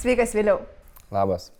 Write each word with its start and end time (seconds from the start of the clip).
Sveikas 0.00 0.30
vėliau. 0.32 0.62
Labas. 1.12 1.50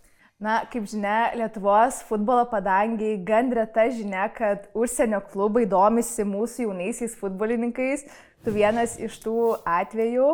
Na, 0.41 0.63
kaip 0.65 0.87
žinia, 0.89 1.29
Lietuvos 1.37 1.99
futbolo 2.07 2.47
padangiai 2.49 3.19
gan 3.21 3.51
reta 3.53 3.83
žinia, 3.93 4.23
kad 4.33 4.63
užsienio 4.73 5.19
klubai 5.29 5.67
domisi 5.69 6.25
mūsų 6.25 6.65
jaunaisiais 6.65 7.13
futbolininkais. 7.19 8.07
Tu 8.41 8.53
vienas 8.55 8.95
iš 8.97 9.19
tų 9.21 9.35
atvejų. 9.61 10.31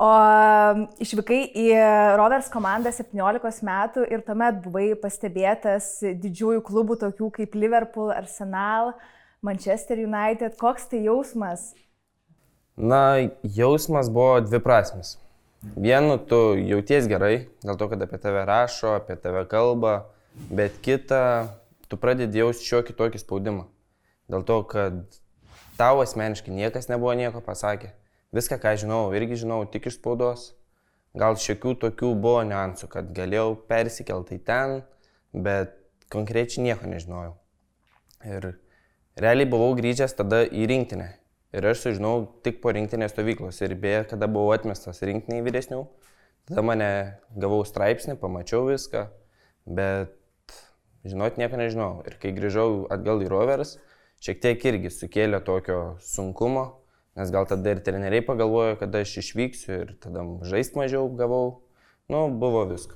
O 0.00 0.10
išvykai 1.00 1.38
į 1.62 1.64
Rovers 2.20 2.52
komandą 2.52 2.92
17 2.92 3.64
metų 3.64 4.04
ir 4.12 4.20
tuomet 4.28 4.60
buvai 4.60 4.90
pastebėtas 5.00 5.88
didžiųjų 6.20 6.60
klubų 6.68 6.98
tokių 7.06 7.30
kaip 7.38 7.56
Liverpool, 7.56 8.12
Arsenal, 8.12 8.92
Manchester 9.40 9.96
United. 10.04 10.60
Koks 10.60 10.88
tai 10.92 11.06
jausmas? 11.08 11.70
Na, 12.76 13.16
jausmas 13.44 14.12
buvo 14.12 14.42
dviprasmis. 14.44 15.16
Vienu, 15.60 16.16
tu 16.16 16.56
jauties 16.56 17.04
gerai, 17.04 17.50
dėl 17.60 17.76
to, 17.76 17.90
kad 17.90 18.00
apie 18.00 18.16
tave 18.20 18.46
rašo, 18.48 18.94
apie 18.96 19.12
tave 19.20 19.42
kalba, 19.48 20.06
bet 20.48 20.78
kita, 20.80 21.52
tu 21.84 21.98
pradedi 22.00 22.40
jausti 22.40 22.64
šiokį 22.64 22.96
tokį 22.96 23.20
spaudimą. 23.20 23.66
Dėl 24.32 24.46
to, 24.48 24.56
kad 24.70 25.20
tau 25.76 26.00
asmeniškai 26.00 26.54
niekas 26.56 26.88
nebuvo 26.88 27.12
nieko 27.18 27.44
pasakę. 27.44 27.92
Viską, 28.32 28.56
ką 28.62 28.72
žinau, 28.80 29.02
irgi 29.12 29.42
žinau 29.42 29.60
tik 29.68 29.90
iš 29.90 29.98
spaudos. 29.98 30.54
Gal 31.12 31.36
šiokių 31.36 31.76
tokių 31.84 32.14
buvo 32.16 32.40
niuansų, 32.48 32.88
kad 32.88 33.12
galėjau 33.12 33.58
persikelti 33.68 34.40
į 34.40 34.44
ten, 34.48 34.76
bet 35.34 35.76
konkrečiai 36.08 36.70
nieko 36.70 36.88
nežinojau. 36.88 37.34
Ir 38.24 38.52
realiai 39.20 39.50
buvau 39.50 39.74
grįžęs 39.76 40.16
tada 40.16 40.46
į 40.46 40.70
rinktinę. 40.72 41.19
Ir 41.50 41.66
aš 41.66 41.82
sužinau 41.82 42.28
tik 42.46 42.60
po 42.62 42.70
rinktinės 42.70 43.10
stovyklos. 43.10 43.58
Ir 43.66 43.74
beje, 43.78 44.04
kada 44.12 44.28
buvau 44.30 44.52
atmestas 44.54 45.02
rinktiniai 45.02 45.42
vyresnių, 45.42 45.80
tada 46.46 46.62
mane 46.62 46.90
gavau 47.34 47.64
straipsnį, 47.66 48.14
pamačiau 48.20 48.68
viską, 48.68 49.08
bet 49.66 50.54
žinot 51.02 51.40
nieko 51.40 51.58
nežinau. 51.58 52.04
Ir 52.06 52.20
kai 52.22 52.30
grįžau 52.36 52.84
atgal 52.94 53.24
į 53.24 53.32
Rovers, 53.32 53.80
šiek 54.22 54.38
tiek 54.44 54.68
irgi 54.70 54.92
sukėlė 54.94 55.42
tokio 55.42 55.80
sunkumo, 56.06 56.68
nes 57.18 57.34
gal 57.34 57.50
tada 57.50 57.74
ir 57.74 57.82
treneriai 57.82 58.22
pagalvojo, 58.22 58.78
kad 58.78 58.94
aš 59.02 59.16
išvyksiu 59.24 59.74
ir 59.74 59.92
tada 60.06 60.22
žaisti 60.46 60.78
mažiau 60.78 61.10
gavau. 61.18 61.64
Nu, 62.10 62.28
buvo 62.30 62.62
visko. 62.70 62.94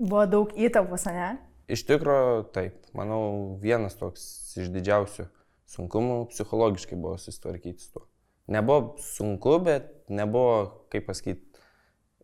Buvo 0.00 0.24
daug 0.28 0.56
įtampos, 0.56 1.04
ne? 1.12 1.34
Iš 1.72 1.84
tikrųjų, 1.88 2.40
taip. 2.56 2.80
Manau, 2.96 3.20
vienas 3.60 4.00
toks 4.00 4.24
iš 4.60 4.72
didžiausių 4.72 5.28
sunkumų 5.72 6.18
psichologiškai 6.32 6.98
buvo 7.00 7.16
susitvarkyti 7.20 7.84
su 7.84 7.92
tuo. 7.96 8.06
Nebuvo 8.52 8.96
sunku, 9.00 9.56
bet 9.64 9.88
nebuvo, 10.12 10.86
kaip 10.92 11.06
pasakyti, 11.08 11.62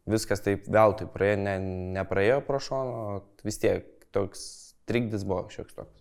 viskas 0.09 0.43
taip 0.45 0.67
veltui 0.73 1.09
praėjo, 1.13 1.39
ne, 1.45 1.55
nepraėjo 1.99 2.43
pro 2.47 2.61
šoną, 2.63 3.23
vis 3.47 3.61
tiek 3.63 3.87
toks 4.15 4.45
trikdis 4.89 5.25
buvo 5.29 5.47
šioks 5.53 5.77
toks. 5.77 5.95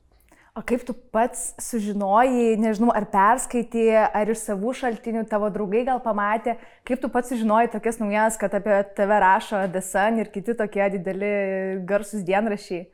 O 0.57 0.63
kaip 0.65 0.81
tu 0.87 0.93
pats 1.13 1.51
sužinojai, 1.61 2.55
nežinau, 2.57 2.89
ar 2.89 3.05
perskaitė, 3.11 3.91
ar 3.93 4.31
iš 4.33 4.39
savų 4.47 4.71
šaltinių 4.79 5.27
tavo 5.29 5.51
draugai 5.53 5.83
gal 5.85 5.99
pamatė, 6.01 6.55
kaip 6.87 7.03
tu 7.03 7.11
pats 7.13 7.29
sužinojai 7.29 7.69
tokias 7.75 7.99
naujienas, 8.01 8.39
kad 8.41 8.55
apie 8.57 8.79
tave 8.97 9.19
rašo 9.21 9.59
Desan 9.69 10.17
ir 10.17 10.31
kiti 10.33 10.55
tokie 10.57 10.87
dideli 10.95 11.29
garsus 11.85 12.25
dienrašiai? 12.25 12.87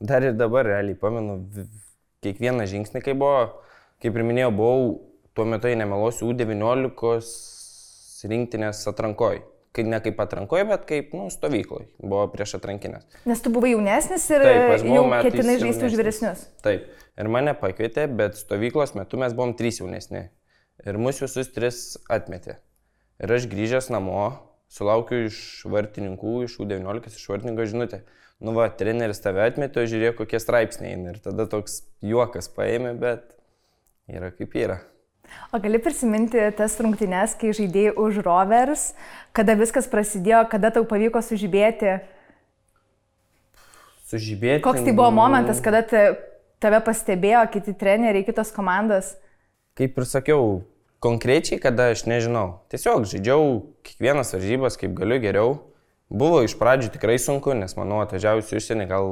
Dar 0.00 0.24
ir 0.24 0.32
dabar 0.40 0.64
realiai 0.70 0.96
pamenu 0.96 1.36
kiekvieną 2.24 2.64
žingsnį, 2.70 3.04
kai 3.04 3.12
buvo 3.12 3.60
kaip 4.02 4.18
ir 4.18 4.26
minėjau, 4.26 4.50
buvau 4.58 4.84
tuo 5.36 5.46
metu, 5.48 5.70
jei 5.70 5.78
nemelosiu, 5.78 6.28
U19 6.32 7.22
rinktinės 8.32 8.84
atrankoj. 8.90 9.42
Kai 9.72 9.86
ne 9.88 9.96
kaip 10.04 10.18
atrankoje, 10.20 10.66
bet 10.68 10.82
kaip 10.84 11.14
nu, 11.16 11.30
stovykloje. 11.32 11.86
Buvo 12.02 12.26
prieš 12.34 12.58
atrankinės. 12.58 13.06
Nes 13.24 13.40
tu 13.40 13.48
buvai 13.54 13.70
jaunesnis 13.72 14.26
ir 14.28 14.44
Taip, 14.44 14.84
jau 14.84 15.06
ketinai 15.24 15.54
žaisti 15.62 15.86
už 15.88 15.96
vyresnius. 15.96 16.42
Taip. 16.64 16.90
Ir 17.16 17.28
mane 17.32 17.54
pakvietė, 17.56 18.04
bet 18.12 18.36
stovyklos 18.36 18.92
metu 18.98 19.20
mes 19.20 19.32
buvom 19.36 19.54
trys 19.56 19.80
jaunesni. 19.80 20.26
Ir 20.84 20.98
mus 21.00 21.22
visus 21.24 21.48
tris 21.54 21.80
atmetė. 22.12 22.58
Ir 23.22 23.32
aš 23.32 23.48
grįžęs 23.48 23.88
namo, 23.94 24.26
sulaukiu 24.72 25.26
iš 25.30 25.38
vartininkų, 25.72 26.42
iš 26.44 26.58
U19, 26.60 27.08
iš 27.08 27.28
vartininko 27.32 27.68
žinutę. 27.68 28.02
Nu 28.42 28.52
va, 28.56 28.66
treneris 28.74 29.22
tave 29.24 29.44
atmetė, 29.46 29.86
žiūrėk, 29.88 30.18
kokie 30.20 30.40
straipsniai. 30.42 30.96
Ir 31.12 31.20
tada 31.24 31.46
toks 31.48 31.80
juokas 32.04 32.50
paėmė, 32.52 32.96
bet 33.00 33.28
yra 34.12 34.32
kaip 34.34 34.56
yra. 34.58 34.80
O 35.52 35.60
gali 35.60 35.78
prisiminti 35.80 36.40
tas 36.56 36.74
rungtynes, 36.82 37.36
kai 37.40 37.52
žaidėjai 37.56 37.94
už 38.00 38.20
Rovers, 38.24 38.90
kada 39.36 39.56
viskas 39.56 39.88
prasidėjo, 39.88 40.44
kada 40.52 40.72
tau 40.74 40.84
pavyko 40.88 41.22
sužibėti? 41.24 41.98
Sužibėti. 44.10 44.62
Koks 44.64 44.84
tai 44.84 44.92
buvo 44.92 45.08
momentas, 45.14 45.62
kada 45.64 45.80
tave 45.86 46.80
pastebėjo 46.84 47.46
kiti 47.54 47.74
treneriai, 47.78 48.26
kitos 48.26 48.52
komandos? 48.52 49.14
Kaip 49.78 49.96
ir 49.96 50.08
sakiau, 50.08 50.48
konkrečiai, 51.02 51.60
kada 51.62 51.90
aš 51.94 52.04
nežinau. 52.08 52.62
Tiesiog 52.72 53.08
žaidžiau 53.08 53.62
kiekvienas 53.86 54.34
varžybas, 54.36 54.76
kaip 54.80 54.92
galiu 54.98 55.20
geriau. 55.22 55.54
Buvo 56.12 56.42
iš 56.44 56.58
pradžių 56.60 56.92
tikrai 56.92 57.16
sunku, 57.16 57.54
nes 57.56 57.72
manau, 57.78 58.02
atvažiavus 58.04 58.52
į 58.52 58.60
užsienį 58.60 58.88
gal 58.90 59.08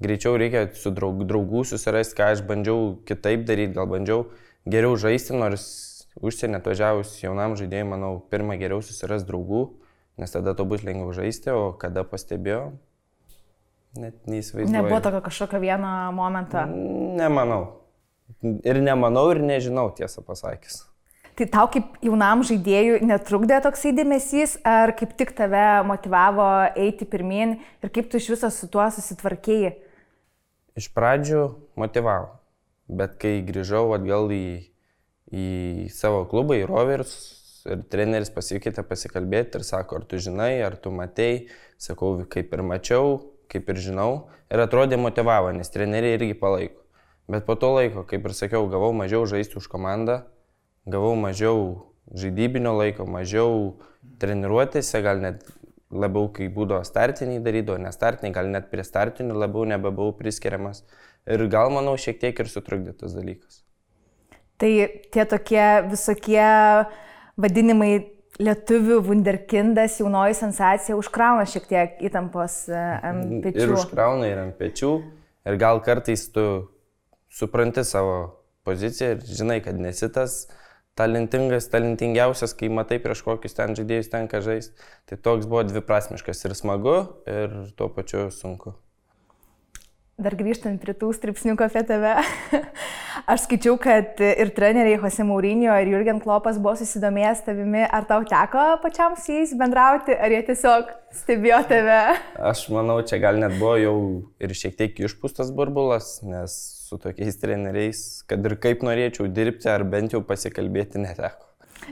greičiau 0.00 0.36
reikia 0.40 0.66
su 0.76 0.92
draug, 0.94 1.22
draugų 1.28 1.64
susirasti, 1.68 2.16
ką 2.18 2.32
aš 2.34 2.44
bandžiau 2.48 2.94
kitaip 3.08 3.44
daryti, 3.48 3.76
gal 3.76 3.88
bandžiau 3.90 4.26
geriau 4.68 4.96
žaisti, 5.00 5.36
nors 5.36 5.66
užsienį 6.20 6.60
atvažiavus 6.60 7.14
jaunam 7.22 7.56
žaidėjui, 7.58 7.88
manau, 7.88 8.12
pirmą 8.32 8.56
geriau 8.60 8.82
susirasti 8.84 9.28
draugų, 9.30 9.64
nes 10.20 10.32
tada 10.34 10.56
to 10.56 10.66
bus 10.68 10.84
lengviau 10.86 11.12
žaisti, 11.16 11.52
o 11.54 11.72
kada 11.80 12.04
pastebėjau, 12.08 12.72
net 14.00 14.16
neįsivaizduoju. 14.30 14.76
Nebuvo 14.76 15.00
tokio 15.04 15.22
kažkokio 15.24 15.62
vieno 15.62 15.92
momento. 16.16 16.64
Nemanau. 17.20 17.64
Ir 18.40 18.78
nemanau, 18.80 19.26
ir 19.34 19.42
nežinau, 19.42 19.90
tiesą 19.96 20.24
pasakys. 20.24 20.84
Tai 21.38 21.46
tau 21.48 21.68
kaip 21.72 21.94
jaunam 22.04 22.42
žaidėjui 22.44 22.98
netrukdė 23.06 23.62
toksai 23.64 23.94
dėmesys, 23.96 24.58
ar 24.66 24.92
kaip 24.98 25.14
tik 25.16 25.32
tave 25.38 25.80
motivavo 25.88 26.48
eiti 26.76 27.06
pirmin 27.08 27.54
ir 27.80 27.92
kaip 27.94 28.10
tu 28.12 28.20
iš 28.20 28.34
viso 28.34 28.50
su 28.52 28.68
tuo 28.68 28.84
susitvarkėjai? 28.92 29.72
Iš 30.78 30.90
pradžių 30.94 31.42
motivavo, 31.80 32.30
bet 32.88 33.16
kai 33.20 33.40
grįžau 33.46 33.88
atgal 33.96 34.30
į, 34.34 34.46
į 35.32 35.46
savo 35.94 36.24
klubą, 36.30 36.58
į 36.58 36.66
Rovers, 36.70 37.14
ir 37.68 37.82
treneris 37.92 38.32
pasikvietė 38.32 38.84
pasikalbėti 38.86 39.60
ir 39.60 39.66
sako, 39.66 40.00
ar 40.00 40.06
tu 40.08 40.20
žinai, 40.22 40.54
ar 40.64 40.76
tu 40.80 40.92
matei, 40.94 41.48
sakau, 41.80 42.16
kaip 42.30 42.54
ir 42.56 42.64
mačiau, 42.66 43.18
kaip 43.50 43.68
ir 43.72 43.80
žinau, 43.82 44.30
ir 44.50 44.62
atrodė 44.62 44.98
motivavo, 45.00 45.52
nes 45.56 45.72
treneriai 45.72 46.16
irgi 46.18 46.38
palaiko. 46.38 46.80
Bet 47.30 47.46
po 47.46 47.54
to 47.54 47.70
laiko, 47.76 48.02
kaip 48.08 48.26
ir 48.26 48.34
sakiau, 48.34 48.66
gavau 48.70 48.90
mažiau 48.96 49.26
žaisti 49.28 49.60
už 49.60 49.68
komandą, 49.70 50.24
gavau 50.90 51.14
mažiau 51.18 51.90
žaidybinio 52.10 52.72
laiko, 52.74 53.06
mažiau 53.06 53.76
treniruotėse, 54.22 55.02
gal 55.04 55.20
net 55.22 55.44
labiau 55.90 56.28
kai 56.34 56.48
būdavo 56.52 56.84
startiniai 56.86 57.42
darydavo, 57.42 57.78
ne 57.82 57.90
startiniai, 57.94 58.34
gal 58.34 58.50
net 58.52 58.70
prie 58.70 58.84
startinių 58.86 59.34
labiau 59.36 59.66
nebebuvau 59.68 60.14
priskiriamas. 60.18 60.84
Ir 61.30 61.42
gal, 61.52 61.72
manau, 61.74 61.96
šiek 62.00 62.20
tiek 62.22 62.38
ir 62.40 62.48
sutrukdė 62.48 62.94
tas 63.00 63.14
dalykas. 63.16 63.60
Tai 64.60 64.70
tie 65.12 65.24
tokie 65.28 65.66
visokie 65.88 66.46
vadinimai 67.40 67.92
lietuvių 68.40 69.00
wunderkindas, 69.04 69.98
jaunoji 70.00 70.36
sensacija, 70.38 70.96
užkrauna 70.96 71.44
šiek 71.48 71.66
tiek 71.68 71.98
įtampos 72.08 72.62
e, 72.72 72.78
ant 73.10 73.40
pečių. 73.44 73.66
Ir 73.66 73.74
užkrauna 73.76 74.30
ir 74.30 74.40
ant 74.46 74.56
pečių. 74.60 74.92
Ir 75.48 75.58
gal 75.60 75.80
kartais 75.84 76.26
tu 76.32 76.46
supranti 77.32 77.84
savo 77.84 78.16
poziciją 78.64 79.16
ir 79.16 79.28
žinai, 79.28 79.58
kad 79.64 79.76
nesi 79.80 80.08
tas 80.12 80.42
uh, 80.46 80.56
talentingas, 80.98 81.70
talentingiausias, 81.72 82.54
kai 82.56 82.68
matai 82.72 83.00
prieš 83.02 83.24
kokius 83.26 83.56
ten 83.56 83.74
žaidėjus 83.78 84.12
tenka 84.12 84.42
žaisti. 84.44 84.76
Tai 85.08 85.18
toks 85.24 85.48
buvo 85.50 85.64
dviprasmiškas 85.68 86.46
ir 86.46 86.56
smagu, 86.58 87.00
ir 87.30 87.58
tuo 87.78 87.90
pačiu 87.94 88.28
sunku. 88.34 88.76
Dar 90.20 90.34
grįžtant 90.36 90.76
prie 90.82 90.92
tų 91.00 91.14
stripsniukų 91.16 91.64
apie 91.64 91.80
tave. 91.88 92.10
Aš 93.32 93.46
skaičiau, 93.46 93.78
kad 93.80 94.20
ir 94.20 94.50
treneriai 94.52 94.98
Jose 95.00 95.24
Maurinio 95.24 95.72
ir 95.80 95.88
Jurgen 95.94 96.20
Klopas 96.20 96.58
buvo 96.60 96.74
susidomėjęs 96.76 97.40
tavimi. 97.46 97.86
Ar 97.88 98.04
tau 98.08 98.20
teko 98.28 98.66
pačiam 98.82 99.16
su 99.16 99.32
jais 99.32 99.54
bendrauti, 99.56 100.12
ar 100.12 100.34
jie 100.34 100.42
tiesiog 100.50 100.92
stebėjo 101.22 101.62
tave? 101.70 102.02
Aš 102.50 102.66
manau, 102.74 102.98
čia 103.00 103.16
gal 103.22 103.40
net 103.40 103.56
buvo 103.56 103.78
jau 103.80 103.96
ir 104.44 104.52
šiek 104.60 104.76
tiek 104.76 105.00
išpūstas 105.08 105.54
burbulas, 105.56 106.18
nes 106.20 106.58
su 106.90 106.98
tokiais 106.98 107.38
treneriais, 107.38 108.00
kad 108.28 108.44
ir 108.46 108.56
kaip 108.60 108.82
norėčiau 108.86 109.28
dirbti, 109.30 109.70
ar 109.70 109.86
bent 109.86 110.16
jau 110.16 110.20
pasikalbėti 110.26 111.00
neteko. 111.04 111.46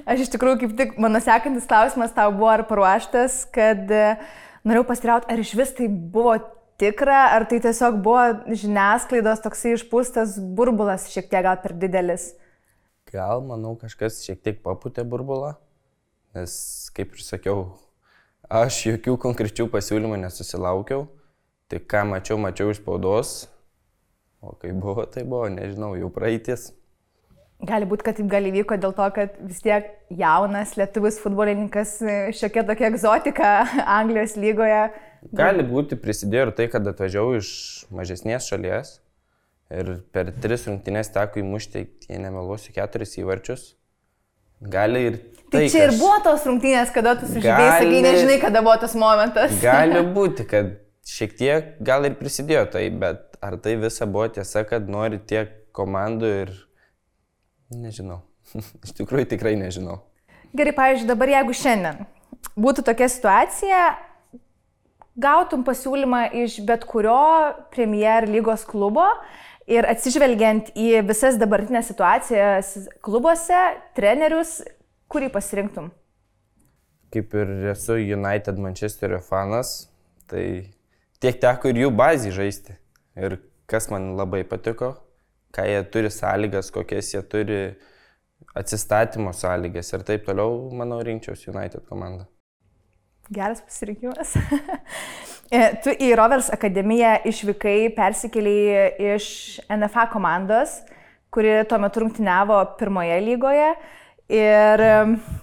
Aš 0.04 0.26
iš 0.26 0.32
tikrųjų, 0.34 0.58
kaip 0.64 0.74
tik 0.78 0.98
mano 1.00 1.22
sekantis 1.22 1.66
klausimas 1.70 2.12
tau 2.16 2.28
buvo 2.34 2.50
ar 2.50 2.66
paruoštas, 2.68 3.40
kad 3.54 3.88
e, 3.94 4.04
norėjau 4.66 4.84
pasirauti, 4.90 5.30
ar 5.32 5.40
iš 5.40 5.54
vis 5.56 5.72
tai 5.78 5.88
buvo 5.88 6.36
tikra, 6.82 7.30
ar 7.38 7.48
tai 7.48 7.62
tiesiog 7.64 8.02
buvo 8.04 8.52
žiniasklaidos 8.52 9.42
toksai 9.46 9.78
išpūstas 9.78 10.36
burbulas 10.58 11.08
šiek 11.14 11.30
tiek 11.30 11.46
gal 11.46 11.56
per 11.62 11.78
didelis. 11.78 12.34
Gal, 13.08 13.40
manau, 13.46 13.78
kažkas 13.80 14.20
šiek 14.26 14.44
tiek 14.44 14.60
paputė 14.60 15.06
burbulą, 15.08 15.54
nes, 16.36 16.52
kaip 16.92 17.16
ir 17.16 17.24
sakiau, 17.24 17.70
Aš 18.48 18.78
jokių 18.86 19.18
konkrečių 19.20 19.66
pasiūlymų 19.68 20.22
nesusilaukiau. 20.22 21.02
Tik 21.68 21.82
ką 21.84 22.06
mačiau, 22.08 22.38
mačiau 22.40 22.70
iš 22.72 22.78
spaudos. 22.80 23.42
O 24.40 24.55
kai 24.55 24.70
buvo, 24.70 25.05
tai 25.11 25.25
buvo, 25.26 25.49
nežinau, 25.50 25.94
jau 25.99 26.11
praeitis. 26.14 26.69
Gali 27.67 27.88
būti, 27.90 28.05
kad 28.06 28.14
taip 28.20 28.29
gali 28.31 28.52
vyko 28.55 28.76
dėl 28.79 28.93
to, 28.94 29.06
kad 29.17 29.35
vis 29.43 29.58
tiek 29.64 29.88
jaunas 30.14 30.76
lietuvis 30.79 31.19
futbolininkas 31.19 31.96
šiokia 32.38 32.62
tokia 32.69 32.87
egzotika 32.93 33.49
Anglijos 33.99 34.37
lygoje. 34.38 34.85
Gali 35.35 35.64
būti, 35.67 35.99
prisidėjo 35.99 36.46
ir 36.46 36.52
tai, 36.55 36.69
kad 36.70 36.87
atvažiavau 36.87 37.35
iš 37.40 37.50
mažesnės 37.90 38.46
šalies 38.46 39.00
ir 39.75 39.90
per 40.14 40.31
tris 40.38 40.69
rungtynės 40.69 41.11
teko 41.12 41.43
įmušti, 41.43 41.82
jei 42.06 42.23
nemeluosiu, 42.23 42.70
keturis 42.76 43.19
įvarčius. 43.19 43.73
Gali 44.62 45.02
ir 45.11 45.19
Tai, 45.49 45.62
tai 45.62 45.69
čia 45.73 45.87
ir 45.87 45.94
buvo 45.96 46.17
tos 46.20 46.43
rungtynės, 46.44 46.91
kada 46.93 47.14
tu 47.17 47.25
sužibėjai, 47.25 47.79
sakai, 47.81 48.00
nežinai, 48.05 48.34
kada 48.43 48.61
buvo 48.61 48.75
tas 48.82 48.93
momentas. 49.00 49.55
Gali 49.62 50.02
būti, 50.19 50.44
kad 50.49 50.75
šiek 51.08 51.32
tiek 51.38 51.70
gal 51.81 52.05
ir 52.05 52.19
prisidėjo 52.19 52.67
tai, 52.75 52.82
bet 52.93 53.27
ar 53.44 53.56
tai 53.62 53.76
visa 53.81 54.06
buvo 54.06 54.29
tiesa, 54.32 54.64
kad 54.69 54.88
nori 54.90 55.19
tiek 55.19 55.50
komandų 55.76 56.31
ir 56.43 56.52
nežinau. 57.75 58.23
Iš 58.85 58.94
tikrųjų 59.00 59.31
tikrai 59.35 59.56
nežinau. 59.61 60.00
Gerai, 60.56 60.73
pavyzdžiui, 60.76 61.11
dabar 61.11 61.35
jeigu 61.35 61.56
šiandien 61.56 62.06
būtų 62.58 62.85
tokia 62.87 63.08
situacija, 63.12 63.82
gautum 65.19 65.64
pasiūlymą 65.67 66.23
iš 66.44 66.61
bet 66.67 66.87
kurio 66.88 67.19
Premier 67.75 68.26
lygos 68.31 68.64
klubo 68.67 69.05
ir 69.69 69.87
atsižvelgiant 69.87 70.73
į 70.79 71.02
visas 71.06 71.37
dabartinės 71.38 71.91
situacijas 71.91 72.73
klubuose, 73.05 73.61
trenerius, 73.99 74.61
Kurį 75.08 75.31
pasirinktum? 75.32 75.87
Kaip 77.08 77.32
ir 77.32 77.52
esu 77.70 77.94
United 77.96 78.58
Manchesterio 78.61 79.23
fanas, 79.25 79.88
tai 80.29 80.43
tiek 81.23 81.38
teko 81.41 81.70
ir 81.73 81.81
jų 81.87 81.93
bazį 81.96 82.32
žaisti. 82.37 82.76
Ir 83.19 83.38
kas 83.69 83.88
man 83.93 84.12
labai 84.19 84.44
patiko, 84.49 84.94
ką 85.55 85.65
jie 85.67 85.79
turi 85.93 86.11
sąlygas, 86.12 86.70
kokias 86.75 87.12
jie 87.15 87.23
turi 87.23 87.61
atsistatymo 88.59 89.32
sąlygas 89.35 89.93
ir 89.93 90.05
taip 90.06 90.26
toliau, 90.26 90.69
manau, 90.75 91.00
rinkčiausi 91.05 91.50
United 91.53 91.85
komandą. 91.88 92.29
Geras 93.31 93.65
pasirinkimas. 93.65 94.37
E, 95.49 95.61
tu 95.81 95.88
į 95.88 96.11
Rovers 96.19 96.50
akademiją 96.53 97.15
išvykai, 97.31 97.94
persikėliai 97.97 99.15
iš 99.15 99.29
NFA 99.73 100.03
komandos, 100.12 100.75
kuri 101.32 101.62
tuo 101.70 101.79
metu 101.81 102.03
rungtyniavo 102.03 102.59
pirmoje 102.76 103.17
lygoje. 103.25 103.70
Ir 104.29 104.82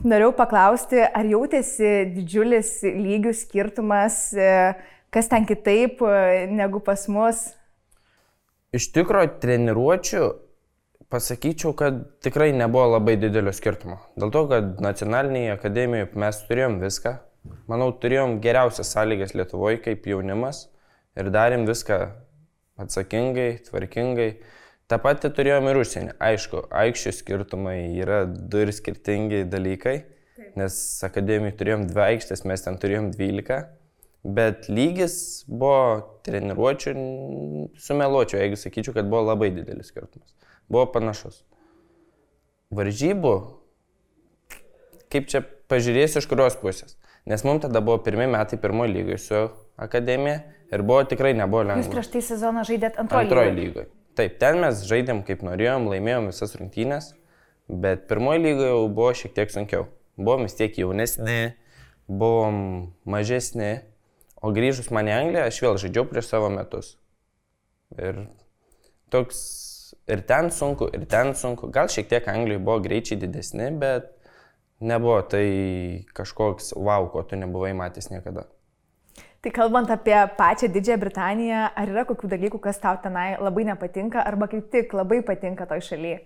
norėjau 0.05 0.29
paklausti, 0.37 1.01
ar 1.01 1.25
jautėsi 1.25 1.95
didžiulis 2.13 2.69
lygių 2.85 3.33
skirtumas, 3.33 4.19
e, 4.37 4.75
kas 5.09 5.31
ten 5.31 5.49
kitaip 5.49 6.05
e, 6.05 6.45
negu 6.53 6.83
pas 6.85 7.07
mus? 7.09 7.47
Iš 8.75 8.89
tikrųjų, 8.95 9.37
treniruočių 9.39 10.25
pasakyčiau, 11.13 11.71
kad 11.77 12.01
tikrai 12.25 12.49
nebuvo 12.55 12.89
labai 12.95 13.15
didelio 13.19 13.53
skirtumo. 13.55 13.99
Dėl 14.19 14.33
to, 14.33 14.41
kad 14.51 14.81
nacionalinėje 14.83 15.53
akademijoje 15.53 16.09
mes 16.19 16.41
turėjom 16.49 16.79
viską. 16.81 17.15
Manau, 17.69 17.91
turėjom 18.01 18.39
geriausias 18.43 18.89
sąlygas 18.95 19.35
Lietuvoje 19.37 19.77
kaip 19.85 20.07
jaunimas 20.09 20.65
ir 21.15 21.29
darėm 21.31 21.67
viską 21.69 21.99
atsakingai, 22.81 23.61
tvarkingai. 23.69 24.29
Ta 24.89 24.99
pati 25.01 25.29
turėjom 25.33 25.69
ir 25.69 25.79
užsienį. 25.81 26.17
Aišku, 26.21 26.65
aikščių 26.83 27.13
skirtumai 27.19 27.77
yra 28.01 28.23
du 28.25 28.65
ir 28.65 28.73
skirtingi 28.75 29.45
dalykai, 29.49 29.95
nes 30.59 30.75
akademijai 31.05 31.55
turėjom 31.57 31.87
dvi 31.89 32.03
aikštės, 32.09 32.43
mes 32.49 32.65
ten 32.65 32.77
turėjom 32.81 33.09
dvylika, 33.15 33.63
bet 34.25 34.69
lygis 34.71 35.45
buvo 35.47 36.19
treniruočių, 36.25 36.93
sumeluočiau, 37.77 38.39
jeigu 38.41 38.57
sakyčiau, 38.57 38.95
kad 38.97 39.09
buvo 39.09 39.27
labai 39.29 39.51
didelis 39.53 39.91
skirtumas. 39.91 40.33
Buvo 40.71 40.87
panašus. 40.95 41.43
Varžybų, 42.73 43.35
kaip 45.13 45.29
čia 45.29 45.43
pažiūrėsiu 45.69 46.23
iš 46.23 46.29
kurios 46.29 46.57
pusės. 46.57 46.97
Nes 47.29 47.41
mums 47.45 47.63
tada 47.65 47.81
buvo 47.85 47.99
pirmie 48.05 48.27
metai 48.29 48.57
pirmojo 48.61 48.91
lygoje 48.91 49.21
su 49.21 49.43
akademija 49.81 50.41
ir 50.73 50.81
buvo 50.85 51.03
tikrai 51.09 51.33
nebuvo 51.37 51.63
lengva. 51.65 51.85
Jūs 51.85 51.93
prieš 51.93 52.11
tai 52.13 52.23
sezoną 52.25 52.65
žaidėt 52.67 52.99
antrojo 53.01 53.29
lygoje. 53.29 53.45
Antrojo 53.45 53.55
lygoje. 53.61 53.87
Taip, 54.15 54.37
ten 54.41 54.61
mes 54.63 54.81
žaidėm 54.87 55.21
kaip 55.27 55.41
norėjom, 55.45 55.89
laimėjom 55.91 56.29
visas 56.31 56.53
rungtynės, 56.55 57.09
bet 57.67 58.05
pirmoji 58.09 58.41
lyga 58.45 58.69
jau 58.71 58.85
buvo 58.87 59.09
šiek 59.17 59.33
tiek 59.35 59.51
sunkiau. 59.51 59.89
Buvom 60.15 60.45
vis 60.47 60.55
tiek 60.55 60.77
jaunesni, 60.79 61.57
buvom 62.07 62.93
mažesni, 63.09 63.73
o 64.41 64.51
grįžus 64.55 64.91
man 64.93 65.09
į 65.09 65.15
Angliją, 65.19 65.45
aš 65.49 65.61
vėl 65.63 65.79
žaidžiau 65.81 66.07
prieš 66.09 66.31
savo 66.31 66.49
metus. 66.53 66.95
Ir 67.95 68.25
toks 69.13 69.39
ir 70.07 70.21
ten 70.27 70.51
sunku, 70.51 70.89
ir 70.93 71.05
ten 71.09 71.33
sunku. 71.37 71.69
Gal 71.73 71.89
šiek 71.91 72.09
tiek 72.09 72.27
Anglijoje 72.29 72.63
buvo 72.65 72.81
greičiai 72.83 73.19
didesni, 73.21 73.69
bet 73.79 74.11
nebuvo 74.79 75.21
tai 75.29 76.05
kažkoks 76.17 76.73
wow, 76.75 77.07
ko 77.11 77.23
tu 77.23 77.39
nebuvai 77.39 77.73
matęs 77.77 78.11
niekada. 78.11 78.45
Tai 79.45 79.51
kalbant 79.53 79.91
apie 79.93 80.15
pačią 80.37 80.71
Didžiąją 80.73 80.97
Britaniją, 80.99 81.57
ar 81.77 81.89
yra 81.91 82.03
kokių 82.09 82.31
dalykų, 82.31 82.59
kas 82.63 82.79
tau 82.81 82.97
tenai 83.03 83.35
labai 83.37 83.67
nepatinka, 83.67 84.23
arba 84.25 84.47
kaip 84.49 84.71
tik 84.73 84.95
labai 84.97 85.19
patinka 85.21 85.67
toj 85.69 85.83
šalyje? 85.85 86.23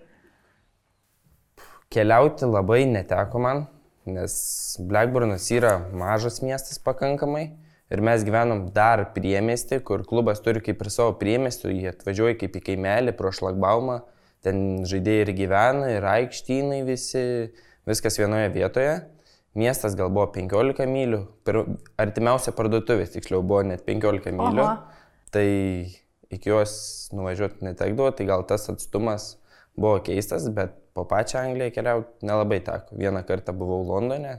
Keliauti 1.91 2.47
labai 2.47 2.85
neteko 2.87 3.41
man, 3.43 3.65
nes 4.07 4.33
Blackburnas 4.79 5.49
yra 5.51 5.73
mažas 5.91 6.39
miestas 6.39 6.79
pakankamai 6.79 7.49
ir 7.89 8.01
mes 8.05 8.23
gyvenom 8.25 8.67
dar 8.73 9.03
priemesti, 9.15 9.79
kur 9.85 10.05
klubas 10.07 10.41
turi 10.45 10.61
kaip 10.65 10.81
ir 10.83 10.91
savo 10.93 11.15
priemestį, 11.21 11.73
jie 11.73 11.91
atvažiuoja 11.93 12.37
kaip 12.39 12.57
į 12.59 12.63
kaimelį 12.71 13.15
pro 13.17 13.33
šlagbaumą, 13.35 14.01
ten 14.45 14.85
žaidėjai 14.89 15.25
ir 15.25 15.33
gyvena, 15.37 15.89
ir 15.95 16.05
aikštynai 16.07 16.83
visi, 16.87 17.23
viskas 17.89 18.19
vienoje 18.21 18.51
vietoje. 18.55 18.99
Miestas 19.57 19.95
gal 19.97 20.11
buvo 20.13 20.27
15 20.35 20.85
mylių, 20.87 21.23
per 21.43 21.63
artimiausia 21.99 22.53
parduotuvė 22.55 23.09
tiksliau 23.09 23.41
buvo 23.41 23.63
net 23.65 23.81
15 23.87 24.31
mylių. 24.37 24.65
Aha. 24.67 25.01
Tai 25.33 25.47
iki 26.29 26.49
jos 26.49 26.73
nuvažiuoti 27.17 27.65
netekdavo, 27.65 28.11
tai 28.15 28.29
gal 28.29 28.45
tas 28.49 28.69
atstumas 28.71 29.33
buvo 29.79 29.97
keistas, 30.05 30.45
bet 30.53 30.77
po 30.93 31.05
pačią 31.09 31.41
Angliją 31.47 31.73
keliauti 31.73 32.29
nelabai 32.29 32.61
teko. 32.65 32.97
Vieną 33.01 33.23
kartą 33.27 33.55
buvau 33.57 33.81
Londone, 33.87 34.37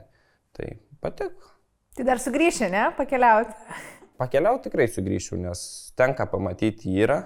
tai 0.55 0.77
patiko. 1.03 1.51
Tai 2.01 2.07
dar 2.07 2.17
sugrįši, 2.17 2.65
ne? 2.73 2.87
Pakeliauti. 2.97 3.51
Pakeliauti 4.17 4.63
tikrai 4.65 4.87
sugrįšiu, 4.89 5.35
nes 5.37 5.59
tenka 5.93 6.25
pamatyti 6.25 6.95
yra 6.97 7.19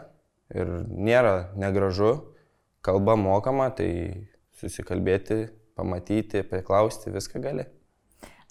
ir 0.52 0.68
nėra 0.92 1.54
negražu, 1.56 2.10
kalba 2.84 3.16
mokama, 3.16 3.70
tai 3.72 3.88
susikalbėti, 4.60 5.46
pamatyti, 5.80 6.44
paklausti, 6.50 7.14
viską 7.16 7.40
gali. 7.48 7.64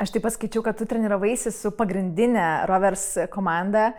Aš 0.01 0.15
taip 0.15 0.25
paskaičiau, 0.25 0.65
kad 0.65 0.81
tu 0.81 0.89
treniravaisi 0.89 1.53
su 1.53 1.75
pagrindinė 1.77 2.49
Rovers 2.73 3.05
komanda 3.29 3.91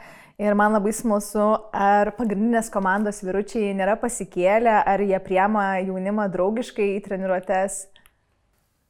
ir 0.41 0.57
man 0.57 0.73
labai 0.73 0.97
smalsu, 0.97 1.45
ar 1.69 2.15
pagrindinės 2.17 2.73
komandos 2.73 3.21
vyručiai 3.21 3.69
nėra 3.77 3.99
pasikėlę, 4.01 4.79
ar 4.81 5.05
jie 5.05 5.21
priema 5.29 5.75
jaunimą 5.85 6.25
draugiškai 6.33 6.95
į 6.95 7.03
treniruotės? 7.05 7.83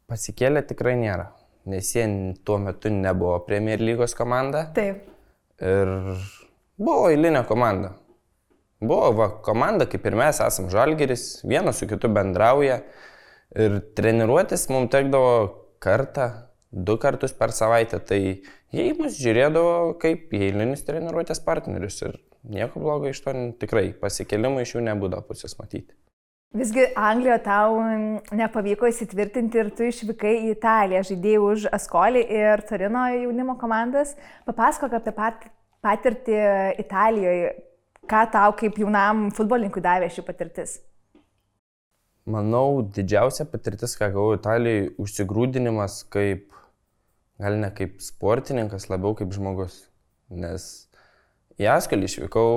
Pasikėlę 0.07 0.63
tikrai 0.71 0.95
nėra, 1.03 1.33
nes 1.69 1.91
jie 1.95 2.05
tuo 2.45 2.57
metu 2.61 2.91
nebuvo 2.93 3.39
Premier 3.47 3.81
lygos 3.81 4.15
komanda. 4.17 4.65
Taip. 4.75 5.05
Ir 5.63 5.91
buvo 6.77 7.09
eilinė 7.09 7.45
komanda. 7.47 7.93
Buvo 8.85 9.11
va, 9.17 9.29
komanda, 9.45 9.87
kaip 9.89 10.05
ir 10.05 10.17
mes 10.19 10.41
esam 10.43 10.67
žalgeris, 10.69 11.41
vienas 11.47 11.79
su 11.79 11.87
kitu 11.89 12.11
bendrauja. 12.11 12.81
Ir 13.55 13.79
treniruotis 13.95 14.67
mums 14.69 14.91
tekdavo 14.93 15.35
kartą, 15.83 16.27
du 16.71 16.97
kartus 16.99 17.33
per 17.37 17.53
savaitę, 17.55 18.01
tai 18.03 18.19
jie 18.75 18.89
mus 18.99 19.15
žiūrėdavo 19.21 19.95
kaip 20.01 20.33
eilinius 20.35 20.83
treniruotės 20.87 21.39
partnerius 21.45 22.01
ir 22.03 22.17
nieko 22.43 22.81
blogo 22.83 23.09
iš 23.09 23.21
to 23.23 23.33
tikrai 23.61 23.89
pasikelimų 24.01 24.65
iš 24.65 24.75
jų 24.75 24.83
nebūdavo 24.89 25.29
pusės 25.29 25.55
matyti. 25.61 25.95
Visgi 26.55 26.85
Anglijoje 26.95 27.41
tau 27.43 27.79
nepavyko 28.31 28.87
įsitvirtinti 28.87 29.59
ir 29.59 29.69
tu 29.75 29.83
išvykai 29.89 30.31
į 30.45 30.53
Italiją, 30.53 31.01
žaidėjai 31.09 31.41
už 31.43 31.65
Askolį 31.75 32.21
ir 32.31 32.63
Torino 32.69 33.01
jaunimo 33.11 33.57
komandas. 33.59 34.13
Papasakok 34.47 34.95
apie 35.01 35.11
pat, 35.17 35.43
patirtį 35.83 36.37
Italijoje, 36.79 37.51
ką 38.07 38.23
tau 38.31 38.55
kaip 38.55 38.79
jaunam 38.79 39.27
futbolininkui 39.35 39.83
davė 39.83 40.07
ši 40.15 40.23
patirtis. 40.23 40.77
Manau, 42.23 42.79
didžiausia 42.95 43.43
patirtis, 43.51 43.97
ką 43.99 44.13
gavau 44.15 44.39
Italijoje, 44.39 44.93
užsigrūdinimas 45.03 46.05
kaip 46.15 46.47
gal 47.41 47.59
ne 47.59 47.73
kaip 47.75 47.99
sportininkas, 47.99 48.87
labiau 48.87 49.11
kaip 49.19 49.35
žmogus. 49.35 49.89
Nes 50.31 50.87
į 51.59 51.67
Askalį 51.75 52.07
išvykau 52.07 52.55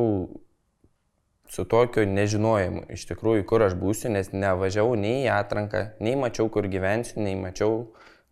su 1.49 1.65
tokiu 1.69 2.05
nežinojimu, 2.09 2.85
iš 2.93 3.07
tikrųjų, 3.09 3.45
kur 3.49 3.65
aš 3.65 3.77
būsiu, 3.81 4.11
nes 4.13 4.31
nevažiavau 4.33 4.97
nei 5.01 5.25
į 5.25 5.31
atranką, 5.33 5.85
nei 6.05 6.17
mačiau, 6.21 6.51
kur 6.53 6.69
gyvensiu, 6.69 7.21
nei 7.25 7.37
mačiau, 7.41 7.89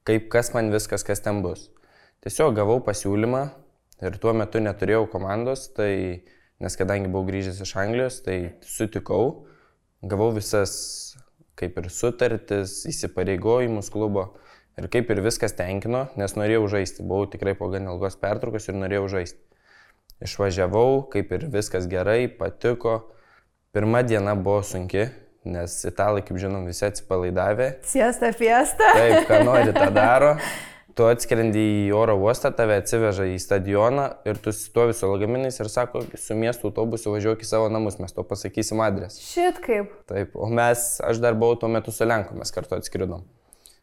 kaip 0.06 0.28
kas 0.32 0.52
man 0.54 0.70
viskas, 0.74 1.04
kas 1.06 1.24
ten 1.24 1.42
bus. 1.44 1.70
tiesiog 2.26 2.56
gavau 2.56 2.80
pasiūlymą 2.82 3.42
ir 4.02 4.16
tuo 4.20 4.32
metu 4.34 4.60
neturėjau 4.60 5.06
komandos, 5.12 5.68
tai, 5.76 6.24
nes 6.60 6.76
kadangi 6.76 7.08
buvau 7.08 7.28
grįžęs 7.28 7.60
iš 7.62 7.74
Anglijos, 7.78 8.20
tai 8.26 8.56
sutikau, 8.66 9.46
gavau 10.02 10.32
visas 10.34 10.74
kaip 11.56 11.78
ir 11.80 11.88
sutartis, 11.92 12.82
įsipareigojimus 12.90 13.88
klubo 13.92 14.28
ir 14.76 14.90
kaip 14.92 15.10
ir 15.12 15.22
viskas 15.24 15.56
tenkino, 15.56 16.06
nes 16.20 16.36
norėjau 16.36 16.66
žaisti, 16.76 17.04
buvau 17.06 17.30
tikrai 17.32 17.56
po 17.56 17.70
gan 17.72 17.88
ilgos 17.88 18.18
pertraukos 18.20 18.68
ir 18.68 18.76
norėjau 18.76 19.06
žaisti. 19.16 19.45
Išvažiavau, 20.24 21.06
kaip 21.12 21.32
ir 21.36 21.48
viskas 21.52 21.88
gerai, 21.90 22.24
patiko. 22.32 22.98
Pirma 23.76 24.00
diena 24.06 24.32
buvo 24.34 24.62
sunki, 24.64 25.10
nes 25.44 25.74
italai, 25.84 26.22
kaip 26.24 26.38
žinom, 26.40 26.64
visi 26.68 26.86
atsipalaidavę. 26.86 27.74
Siesta 27.84 28.32
fiesta. 28.32 28.94
Taip, 28.96 29.26
ką 29.28 29.42
nori, 29.44 29.76
tą 29.76 29.90
daro. 29.94 30.36
Tu 30.96 31.04
atskrendi 31.04 31.60
į 31.60 31.80
oro 31.92 32.14
uostą, 32.16 32.48
tave 32.56 32.78
atsiveža 32.80 33.26
į 33.28 33.34
stadioną 33.36 34.06
ir 34.24 34.38
tu 34.40 34.48
su 34.56 35.10
lagaminais 35.10 35.60
ir 35.60 35.68
sako, 35.68 36.06
su 36.16 36.32
miesto 36.32 36.70
autobusu 36.70 37.12
važiuok 37.12 37.42
į 37.44 37.48
savo 37.50 37.66
namus, 37.68 37.98
mes 38.00 38.16
to 38.16 38.24
pasakysim 38.24 38.80
adresą. 38.80 39.20
Šit 39.20 39.60
kaip. 39.60 39.90
Taip, 40.08 40.32
o 40.32 40.48
mes, 40.48 40.86
aš 41.04 41.20
dar 41.20 41.36
buvau 41.36 41.58
tuo 41.60 41.68
metu 41.68 41.92
su 41.92 42.08
Lenku, 42.08 42.32
mes 42.40 42.48
kartu 42.48 42.78
atskridom. 42.78 43.28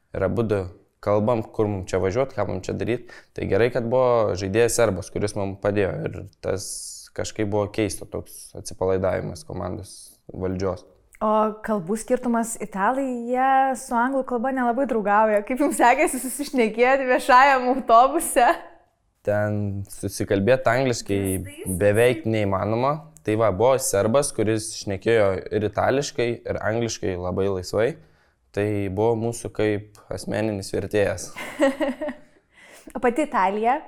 Ir 0.10 0.26
abu 0.26 0.42
du 0.42 0.64
kalbam, 1.04 1.44
kur 1.44 1.68
mums 1.70 1.92
čia 1.92 2.00
važiuoti, 2.04 2.38
ką 2.38 2.48
mums 2.50 2.66
čia 2.68 2.78
daryti. 2.80 3.12
Tai 3.36 3.50
gerai, 3.52 3.70
kad 3.76 3.88
buvo 3.92 4.38
žaidėjas 4.40 4.80
Serbas, 4.80 5.12
kuris 5.14 5.36
mums 5.40 5.60
padėjo 5.64 5.94
ir 6.08 6.18
tas 6.44 6.66
kažkaip 7.14 7.52
buvo 7.52 7.68
keista 7.74 8.08
toks 8.10 8.56
atsipalaidavimas 8.58 9.46
komandos 9.48 9.94
valdžios. 10.34 10.88
O 11.24 11.32
kalbų 11.64 11.96
skirtumas 12.02 12.58
italai, 12.64 13.06
jie 13.30 13.50
su 13.80 13.96
anglų 13.96 14.26
kalba 14.28 14.52
nelabai 14.52 14.88
draugauja. 14.90 15.44
Kaip 15.48 15.62
jums 15.64 15.78
sekėsi 15.80 16.20
susišnekėti 16.20 17.08
viešajam 17.08 17.70
autobuse? 17.72 18.48
Ten 19.24 19.86
susikalbėti 19.88 20.68
angliškai 20.68 21.22
beveik 21.80 22.26
neįmanoma. 22.28 22.98
Tai 23.24 23.38
va, 23.40 23.54
buvo 23.56 23.78
serbas, 23.80 24.34
kuris 24.36 24.74
šnekėjo 24.82 25.30
ir 25.56 25.64
itališkai, 25.70 26.28
ir 26.44 26.60
angliškai 26.60 27.14
labai 27.16 27.48
laisvai. 27.54 27.94
Tai 28.54 28.68
buvo 28.94 29.16
mūsų 29.18 29.50
kaip 29.56 30.02
asmeninis 30.14 30.70
vertėjas. 30.76 31.32
o 32.96 33.02
pati 33.02 33.26
Italija 33.26 33.80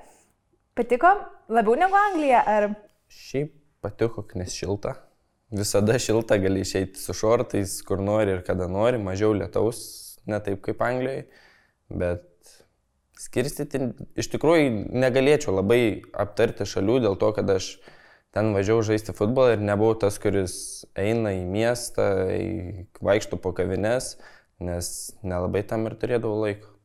patiko 0.75 1.13
labiau 1.53 1.77
negu 1.79 1.97
Anglija? 1.99 2.41
Ar... 2.41 2.71
Šiaip 3.11 3.53
patiko, 3.85 4.25
nes 4.39 4.57
šilta 4.57 4.95
visada 5.49 5.99
šilta, 5.99 6.37
gali 6.37 6.61
išeiti 6.61 6.99
su 6.99 7.13
šortais, 7.13 7.81
kur 7.85 8.01
nori 8.01 8.35
ir 8.35 8.43
kada 8.45 8.67
nori, 8.67 8.99
mažiau 9.01 9.33
lietaus, 9.33 9.79
ne 10.25 10.39
taip 10.43 10.61
kaip 10.65 10.81
Anglijoje, 10.81 11.25
bet 11.89 12.23
skirstyti 13.19 13.91
iš 14.19 14.29
tikrųjų 14.33 14.71
negalėčiau 14.91 15.55
labai 15.55 15.81
aptarti 16.13 16.67
šalių 16.67 16.99
dėl 17.05 17.19
to, 17.21 17.31
kad 17.37 17.49
aš 17.55 17.75
ten 18.35 18.51
važiavau 18.55 18.83
žaisti 18.83 19.15
futbolą 19.15 19.55
ir 19.55 19.63
nebuvau 19.63 19.95
tas, 19.99 20.17
kuris 20.19 20.57
eina 20.99 21.31
į 21.37 21.45
miestą, 21.47 22.09
vaikšto 23.05 23.39
po 23.39 23.53
kavines, 23.55 24.15
nes 24.59 24.87
nelabai 25.23 25.65
tam 25.67 25.85
ir 25.89 25.97
turėdavau 25.99 26.45
laiko. 26.45 26.75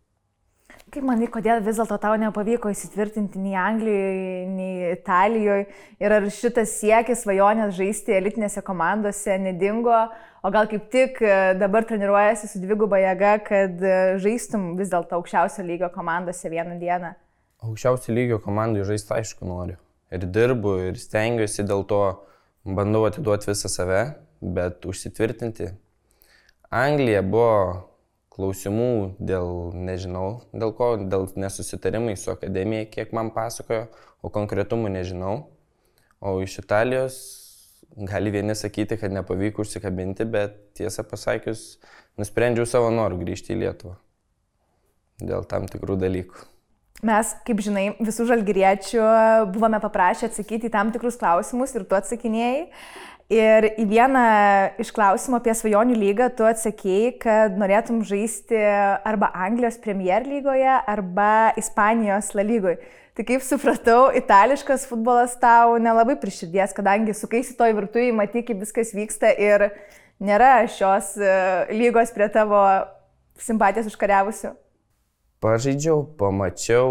Kaip 0.90 1.04
manai, 1.06 1.28
kodėl 1.30 1.60
vis 1.62 1.78
dėlto 1.78 2.00
tau 2.02 2.16
nepavyko 2.18 2.70
įsitvirtinti 2.72 3.38
nei 3.38 3.54
Anglijoje, 3.58 4.46
nei 4.50 4.88
Italijoje 4.90 5.68
ir 6.02 6.14
ar 6.16 6.24
šitas 6.34 6.72
siekis 6.80 7.22
svajonės 7.22 7.76
žaisti 7.76 8.16
elitinėse 8.16 8.62
komandose 8.66 9.36
nedingo, 9.38 10.00
o 10.42 10.50
gal 10.50 10.66
kaip 10.70 10.88
tik 10.90 11.20
e, 11.22 11.36
dabar 11.60 11.86
treniruojasi 11.86 12.50
su 12.50 12.62
dviguba 12.62 12.98
jėga, 13.04 13.36
kad 13.46 13.84
e, 13.86 13.94
žaistum 14.22 14.72
vis 14.80 14.90
dėlto 14.90 15.20
aukščiausio 15.20 15.66
lygio 15.68 15.92
komandose 15.94 16.50
vieną 16.50 16.74
dieną? 16.82 17.12
Aukščiausio 17.62 18.16
lygio 18.16 18.40
komandai 18.42 18.82
žaisti 18.88 19.14
aišku 19.20 19.46
noriu. 19.46 19.78
Ir 20.10 20.26
dirbu, 20.26 20.74
ir 20.88 20.98
stengiuosi 20.98 21.68
dėl 21.70 21.86
to, 21.86 22.02
bandau 22.66 23.04
atiduoti 23.06 23.52
visą 23.52 23.70
save, 23.70 24.02
bet 24.42 24.90
užsitvirtinti. 24.90 25.70
Anglija 26.70 27.22
buvo 27.26 27.88
klausimų 28.30 29.16
dėl, 29.18 29.72
nežinau, 29.74 30.44
dėl 30.54 30.70
ko, 30.78 30.92
dėl 31.02 31.26
nesusitarimai 31.34 32.14
su 32.14 32.30
akademija, 32.30 32.86
kiek 32.92 33.10
man 33.16 33.32
pasakojo, 33.34 33.88
o 34.22 34.30
konkretumų 34.30 34.92
nežinau. 34.94 35.48
O 36.22 36.36
iš 36.44 36.60
Italijos 36.62 37.16
gali 37.96 38.30
vieni 38.30 38.54
sakyti, 38.54 39.00
kad 39.00 39.10
nepavyko 39.10 39.64
užsikabinti, 39.64 40.28
bet 40.30 40.60
tiesą 40.78 41.02
pasakius, 41.10 41.80
nusprendžiau 42.20 42.68
savo 42.68 42.92
norų 42.94 43.18
grįžti 43.24 43.56
į 43.56 43.60
Lietuvą. 43.64 43.96
Dėl 45.20 45.44
tam 45.50 45.66
tikrų 45.68 45.98
dalykų. 46.00 46.46
Mes, 47.00 47.30
kaip 47.46 47.62
žinai, 47.64 47.86
visų 48.04 48.26
žalgyriečių 48.28 49.04
buvome 49.54 49.78
paprašę 49.80 50.28
atsakyti 50.28 50.68
į 50.68 50.74
tam 50.74 50.90
tikrus 50.92 51.16
klausimus 51.20 51.72
ir 51.72 51.86
tu 51.88 51.96
atsakinėjai. 51.96 52.66
Ir 53.30 53.68
į 53.78 53.84
vieną 53.86 54.22
iš 54.82 54.90
klausimų 54.92 55.38
apie 55.38 55.52
svajonių 55.54 55.94
lygą 55.96 56.26
tu 56.34 56.44
atsakėjai, 56.48 57.12
kad 57.22 57.56
norėtum 57.56 58.00
žaisti 58.04 58.58
arba 59.06 59.30
Anglijos 59.46 59.78
Premier 59.80 60.26
lygoje, 60.26 60.72
arba 60.90 61.52
Ispanijos 61.60 62.32
La 62.34 62.44
lygoje. 62.44 62.80
Tai 63.14 63.26
kaip 63.28 63.44
supratau, 63.46 64.10
itališkas 64.18 64.88
futbolas 64.90 65.36
tau 65.40 65.78
nelabai 65.82 66.18
prieširdies, 66.20 66.74
kadangi 66.76 67.14
sukaisi 67.14 67.56
toj 67.58 67.74
virtuvėje, 67.78 68.16
matai, 68.18 68.42
kaip 68.46 68.60
viskas 68.62 68.90
vyksta 68.96 69.30
ir 69.38 69.70
nėra 70.20 70.66
šios 70.70 71.14
e, 71.16 71.36
lygos 71.74 72.12
prie 72.16 72.28
tavo 72.34 72.60
simpatijos 73.40 73.88
užkariavusių. 73.90 74.52
Pažaidžiau, 75.40 76.04
pamačiau 76.20 76.90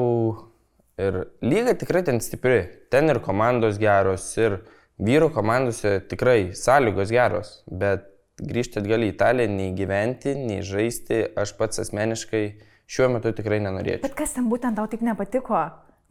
ir 0.97 1.23
lyga 1.45 1.75
tikrai 1.77 2.01
ten 2.05 2.17
stipri. 2.23 2.63
Ten 2.89 3.11
ir 3.13 3.21
komandos 3.21 3.77
geros, 3.81 4.25
ir 4.41 4.61
Vyrų 4.99 5.29
komandose 5.31 6.01
tikrai 6.11 6.49
sąlygos 6.59 7.11
geros, 7.13 7.51
bet 7.71 8.01
grįžti 8.43 8.81
atgal 8.81 9.05
į 9.05 9.13
Italiją, 9.13 9.51
nei 9.53 9.69
gyventi, 9.77 10.33
nei 10.35 10.59
žaisti, 10.65 11.21
aš 11.39 11.53
pats 11.55 11.79
asmeniškai 11.85 12.41
šiuo 12.89 13.07
metu 13.13 13.31
tikrai 13.37 13.61
nenorėčiau. 13.63 14.03
Bet 14.03 14.17
kas 14.19 14.35
ten 14.35 14.49
būtent 14.51 14.75
tau 14.75 14.89
taip 14.91 15.05
nepatiko? 15.07 15.61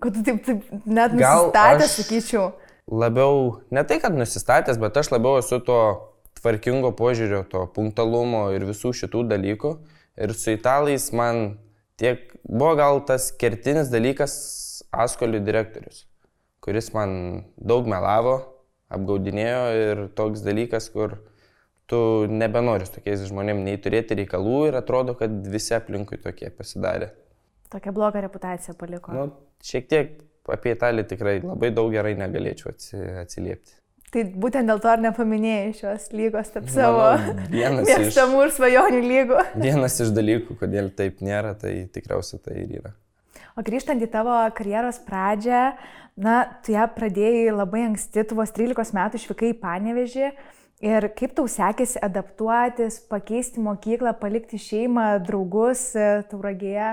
Kad 0.01 0.17
tu 0.17 0.25
taip, 0.25 0.41
taip 0.47 0.89
net 0.89 1.19
nusistatęs, 1.19 1.99
sakyčiau. 1.99 2.47
Labiau, 2.89 3.59
ne 3.75 3.85
tai, 3.85 4.01
kad 4.01 4.17
nusistatęs, 4.17 4.81
bet 4.81 4.97
aš 4.97 5.13
labiau 5.13 5.43
esu 5.43 5.61
to 5.67 5.79
tvarkingo 6.41 6.95
požiūrio, 6.97 7.43
to 7.51 7.67
punktalumo 7.75 8.47
ir 8.57 8.65
visų 8.71 8.95
šitų 8.97 9.27
dalykų. 9.35 9.75
Ir 10.17 10.33
su 10.33 10.55
italais 10.57 11.11
man 11.13 11.59
tiek 11.99 12.35
buvo 12.45 12.75
gal 12.79 13.03
tas 13.09 13.31
kertinis 13.35 13.91
dalykas 13.93 14.37
Askolių 14.89 15.43
direktorius, 15.45 16.07
kuris 16.65 16.89
man 16.95 17.11
daug 17.61 17.89
melavo, 17.91 18.39
apgaudinėjo 18.89 19.65
ir 19.77 20.05
toks 20.17 20.41
dalykas, 20.47 20.87
kur 20.95 21.19
tu 21.89 21.99
nebenori 22.31 22.87
su 22.89 22.95
tokiais 22.95 23.27
žmonėmis 23.29 23.67
nei 23.67 23.81
turėti 23.85 24.17
reikalų 24.23 24.63
ir 24.71 24.79
atrodo, 24.81 25.17
kad 25.19 25.35
visi 25.53 25.75
aplinkui 25.77 26.21
tokie 26.25 26.49
pasidarė. 26.55 27.11
Tokia 27.73 27.93
bloga 27.93 28.23
reputacija 28.25 28.73
paliko. 28.81 29.13
Nu, 29.13 29.27
šiek 29.65 29.91
tiek 29.91 30.17
apie 30.49 30.73
Italiją 30.73 31.05
tikrai 31.11 31.37
labai 31.43 31.71
daug 31.77 31.93
gerai 31.93 32.15
negalėčiau 32.17 32.73
atsiliepti. 33.25 33.77
Tai 34.09 34.23
būtent 34.41 34.71
dėl 34.71 34.79
to 34.81 34.89
ar 34.89 35.03
nepaminėjai 35.05 35.73
šios 35.77 36.07
lygos 36.17 36.49
tarp 36.55 36.71
savo 36.73 37.11
mėgstamų 37.53 38.47
ir 38.47 38.55
svajonių 38.57 39.03
lygų. 39.05 39.43
Vienas 39.61 39.99
iš 40.01 40.15
dalykų, 40.17 40.57
kodėl 40.63 40.89
taip 40.97 41.21
nėra, 41.25 41.53
tai 41.61 41.75
tikriausiai 41.93 42.41
tai 42.41 42.57
ir 42.63 42.79
yra. 42.81 42.95
O 43.59 43.65
grįžtant 43.67 44.01
į 44.01 44.09
tavo 44.13 44.37
karjeros 44.57 45.01
pradžią, 45.05 45.65
na, 46.17 46.39
tu 46.65 46.73
ją 46.73 46.87
pradėjai 46.95 47.51
labai 47.53 47.89
anksti, 47.89 48.25
tu 48.31 48.39
vos 48.39 48.55
13 48.55 48.95
metų 48.97 49.21
išvykai 49.21 49.53
į 49.53 49.59
Panevežį. 49.61 50.31
Ir 50.89 51.09
kaip 51.19 51.35
tau 51.35 51.49
sekėsi 51.51 51.99
adaptuotis, 52.07 53.01
pakeisti 53.11 53.59
mokyklą, 53.61 54.13
palikti 54.21 54.61
šeimą, 54.63 55.09
draugus 55.27 55.89
e, 55.99 56.07
tauragėje? 56.31 56.93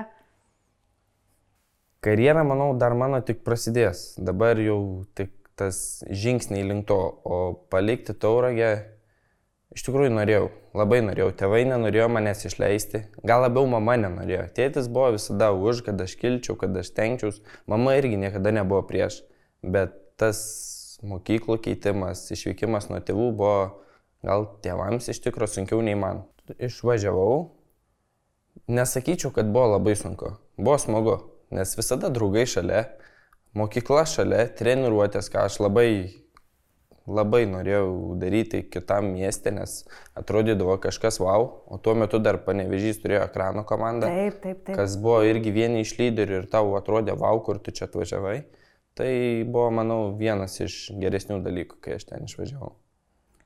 Karjera, 2.06 2.42
manau, 2.46 2.72
dar 2.82 2.98
mano 2.98 3.22
tik 3.26 3.46
prasidės. 3.46 4.16
Dabar 4.18 4.58
jau 4.62 5.06
tik 5.18 5.30
tas 5.60 6.04
žingsniai 6.10 6.66
link 6.68 6.88
to, 6.90 7.00
o 7.24 7.40
palikti 7.72 8.14
tauragę 8.14 8.74
Iš 9.76 9.84
tikrųjų 9.84 10.12
norėjau, 10.16 10.46
labai 10.78 11.02
norėjau, 11.04 11.34
tėvai 11.36 11.66
nenorėjo 11.68 12.06
manęs 12.08 12.46
išleisti, 12.48 13.02
gal 13.28 13.42
labiau 13.44 13.66
mama 13.68 13.98
nenorėjo. 14.00 14.46
Tėtis 14.56 14.88
buvo 14.88 15.10
visada 15.18 15.50
už, 15.52 15.82
kad 15.84 16.00
aš 16.00 16.14
kilčiau, 16.22 16.56
kad 16.62 16.78
aš 16.80 16.94
tenkčiaus, 16.96 17.42
mama 17.68 17.98
irgi 18.00 18.16
niekada 18.22 18.54
nebuvo 18.56 18.86
prieš, 18.88 19.20
bet 19.60 19.98
tas 20.22 20.40
mokyklų 21.04 21.58
keitimas, 21.66 22.24
išvykimas 22.32 22.88
nuo 22.88 23.02
tėvų 23.04 23.28
buvo 23.36 23.58
gal 24.24 24.48
tėvams 24.64 25.12
iš 25.12 25.20
tikrųjų 25.26 25.58
sunkiau 25.58 25.84
nei 25.84 26.00
man. 26.00 26.24
Išvažiavau, 26.56 27.50
nesakyčiau, 28.72 29.34
kad 29.36 29.52
buvo 29.52 29.74
labai 29.76 29.98
sunku, 30.00 30.38
buvo 30.56 30.78
smagu, 30.80 31.18
nes 31.52 31.76
visada 31.76 32.14
draugai 32.16 32.48
šalia, 32.48 32.86
mokykla 33.58 34.06
šalia, 34.10 34.46
treniruotės, 34.60 35.32
ką 35.34 35.48
aš 35.50 35.60
labai 35.64 35.90
labai 37.06 37.44
norėjau 37.50 38.16
daryti 38.20 38.64
kitam 38.70 39.12
miestė, 39.14 39.54
nes 39.56 39.78
atrodydavo 40.18 40.78
kažkas 40.82 41.20
wow, 41.22 41.48
o 41.70 41.78
tuo 41.78 41.94
metu 41.98 42.20
dar 42.20 42.40
panevežys 42.46 43.02
turėjo 43.04 43.26
ekrano 43.28 43.66
komandą. 43.68 44.10
Taip, 44.10 44.40
taip, 44.42 44.64
taip. 44.66 44.78
Kas 44.80 44.98
buvo 45.02 45.22
irgi 45.28 45.54
vieni 45.54 45.84
iš 45.86 45.96
lyderių 46.00 46.42
ir 46.42 46.50
tau 46.52 46.74
atrodė 46.80 47.18
wow, 47.20 47.42
kur 47.46 47.62
tu 47.62 47.74
čia 47.76 47.86
atvažiavai. 47.90 48.40
Tai 48.96 49.12
buvo, 49.44 49.70
manau, 49.76 50.00
vienas 50.18 50.56
iš 50.64 50.88
geresnių 51.02 51.42
dalykų, 51.46 51.82
kai 51.84 52.00
aš 52.00 52.08
ten 52.10 52.30
išvažiavau. 52.30 52.74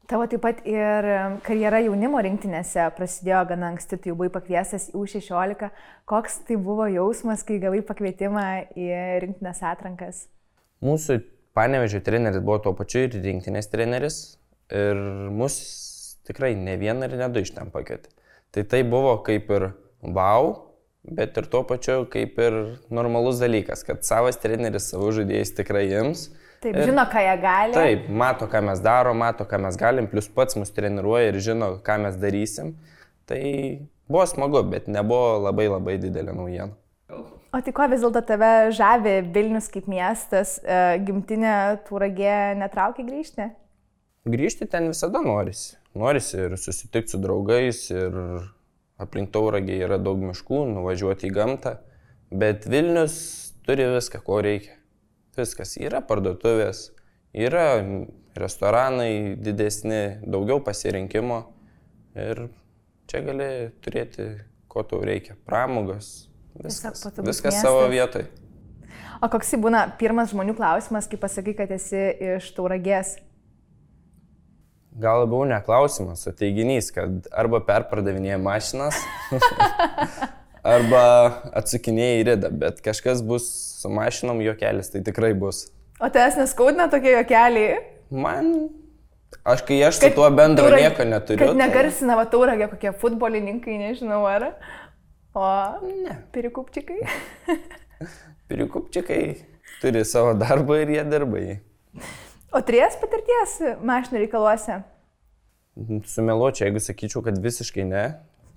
Tavo 0.09 0.25
taip 0.25 0.41
pat 0.41 0.63
ir 0.65 1.05
karjera 1.45 1.83
jaunimo 1.85 2.17
rinktinėse 2.25 2.81
prasidėjo 2.97 3.43
gana 3.51 3.67
anksti, 3.69 3.99
tu 4.01 4.09
jau 4.09 4.15
buvai 4.17 4.31
pakviestas 4.33 4.87
į 4.89 5.03
U16. 5.03 5.67
Koks 6.09 6.39
tai 6.47 6.57
buvo 6.57 6.87
jausmas, 6.89 7.43
kai 7.45 7.59
gavai 7.61 7.83
pakvietimą 7.85 8.45
į 8.73 8.87
rinktinės 9.21 9.61
atrankas? 9.69 10.23
Mūsų 10.81 11.19
panevežio 11.53 12.01
treneris 12.01 12.41
buvo 12.41 12.57
tuo 12.65 12.73
pačiu 12.79 13.03
ir 13.05 13.19
rinktinės 13.21 13.69
treneris 13.69 14.17
ir 14.73 14.97
mus 15.29 15.59
tikrai 16.25 16.55
ne 16.57 16.73
vieną 16.81 17.05
ir 17.05 17.13
ne 17.21 17.29
du 17.29 17.45
iš 17.45 17.53
ten 17.53 17.69
pakvietė. 17.69 18.09
Tai 18.49 18.65
tai 18.65 18.81
buvo 18.89 19.13
kaip 19.29 19.53
ir 19.53 19.69
wow, 20.01 20.55
bet 21.05 21.37
ir 21.37 21.53
tuo 21.53 21.61
pačiu 21.69 22.07
kaip 22.09 22.41
ir 22.41 22.57
normalus 22.89 23.37
dalykas, 23.45 23.85
kad 23.85 24.01
savas 24.09 24.41
treneris 24.41 24.89
savo 24.89 25.13
žaidėjais 25.13 25.53
tikrai 25.61 25.85
jums. 25.91 26.31
Taip, 26.59 26.75
ir, 26.75 26.89
žino, 26.89 27.05
ką 27.07 27.21
jie 27.23 27.35
gali. 27.39 27.75
Taip, 27.75 28.09
mato, 28.11 28.47
ką 28.51 28.59
mes 28.67 28.81
darom, 28.83 29.21
mato, 29.21 29.45
ką 29.47 29.61
mes 29.63 29.77
galim, 29.79 30.09
plus 30.11 30.27
pats 30.27 30.57
mus 30.59 30.73
treniruoja 30.75 31.31
ir 31.31 31.39
žino, 31.43 31.71
ką 31.85 31.95
mes 32.03 32.17
darysim. 32.19 32.73
Tai 33.29 33.41
buvo 34.11 34.25
smagu, 34.27 34.65
bet 34.67 34.89
nebuvo 34.91 35.37
labai 35.45 35.69
labai 35.71 35.95
didelė 36.01 36.35
naujiena. 36.35 36.75
O 37.49 37.61
tai 37.65 37.71
ko 37.73 37.87
vis 37.89 38.03
dėlto 38.03 38.21
tave 38.27 38.51
žavi 38.77 39.15
Vilnius 39.33 39.71
kaip 39.73 39.87
miestas, 39.89 40.57
e, 40.61 40.99
gimtinė 41.01 41.53
Turagė 41.87 42.57
netraukia 42.59 43.05
grįžti? 43.07 43.47
Grįžti 44.29 44.67
ten 44.69 44.91
visada 44.91 45.23
norisi. 45.25 45.77
Norisi 45.97 46.37
ir 46.43 46.57
susitikti 46.61 47.15
su 47.15 47.21
draugais, 47.23 47.85
ir 47.89 48.19
aplink 49.01 49.31
Tauragė 49.33 49.79
yra 49.87 49.97
daug 49.97 50.19
miškų, 50.21 50.65
nuvažiuoti 50.75 51.31
į 51.31 51.33
gamtą. 51.39 51.77
Bet 52.29 52.67
Vilnius 52.69 53.15
turi 53.65 53.87
viską, 53.95 54.21
ko 54.27 54.43
reikia. 54.45 54.75
Viskas. 55.39 55.75
Yra 55.79 56.01
parduotuvės, 56.05 56.89
yra 57.33 57.79
restoranai 58.39 59.35
didesni, 59.39 60.19
daugiau 60.27 60.61
pasirinkimo. 60.63 61.43
Ir 62.19 62.47
čia 63.09 63.21
gali 63.25 63.49
turėti, 63.83 64.27
ko 64.69 64.83
tau 64.87 65.01
reikia. 65.05 65.37
Pramogas, 65.47 66.27
Viskas, 66.59 67.05
viskas 67.23 67.53
miestas. 67.53 67.63
savo 67.63 67.87
vietoj. 67.91 68.25
O 69.23 69.27
koks 69.31 69.51
būna 69.59 69.83
pirmas 69.99 70.31
žmonių 70.33 70.55
klausimas, 70.57 71.07
kai 71.11 71.19
pasakai, 71.19 71.53
kad 71.57 71.71
esi 71.75 71.99
iš 72.35 72.51
tauragės? 72.55 73.17
Gal 74.99 75.21
labiau 75.23 75.45
ne 75.47 75.59
klausimas, 75.63 76.25
o 76.27 76.33
teiginys, 76.35 76.89
kad 76.91 77.27
arba 77.31 77.61
perpardavinėja 77.63 78.39
mašinas, 78.41 78.97
arba 80.65 81.03
atsakinėja 81.61 82.19
į 82.19 82.27
ridą, 82.31 82.51
bet 82.65 82.83
kažkas 82.85 83.23
bus 83.25 83.47
su 83.79 83.91
mašinom 83.93 84.41
juokelis, 84.43 84.91
tai 84.93 85.03
tikrai 85.05 85.33
bus. 85.37 85.67
O 85.99 86.07
tavęs 86.07 86.39
neskaudina 86.39 86.89
tokie 86.91 87.15
juokeliai? 87.15 87.81
Man 88.09 88.53
Aš 89.43 89.61
kai 89.65 89.77
aš 89.85 89.99
su 89.99 90.09
tuo 90.15 90.29
bendro 90.33 90.65
taurag... 90.65 90.81
nieko 90.81 91.05
neturiu. 91.05 91.47
Kad 91.51 91.59
negarsina 91.59 92.15
va 92.17 92.25
tauragė 92.29 92.67
kokie 92.71 92.91
futbolininkai, 93.01 93.77
nežinau 93.81 94.23
ar. 94.29 94.49
O 95.37 95.45
ne. 95.85 96.15
Pirikupčikai? 96.33 96.99
Pirikupčikai 98.49 99.21
turi 99.81 100.03
savo 100.05 100.33
darbą 100.37 100.79
ir 100.81 100.95
jie 100.95 101.03
darbai. 101.07 101.43
O 102.49 102.61
turės 102.65 102.97
patirties 102.99 103.59
mašinų 103.85 104.23
reikaluose? 104.23 104.79
Sumeluočiau, 106.09 106.67
jeigu 106.67 106.81
sakyčiau, 106.83 107.21
kad 107.23 107.37
visiškai 107.39 107.85
ne. 107.87 108.05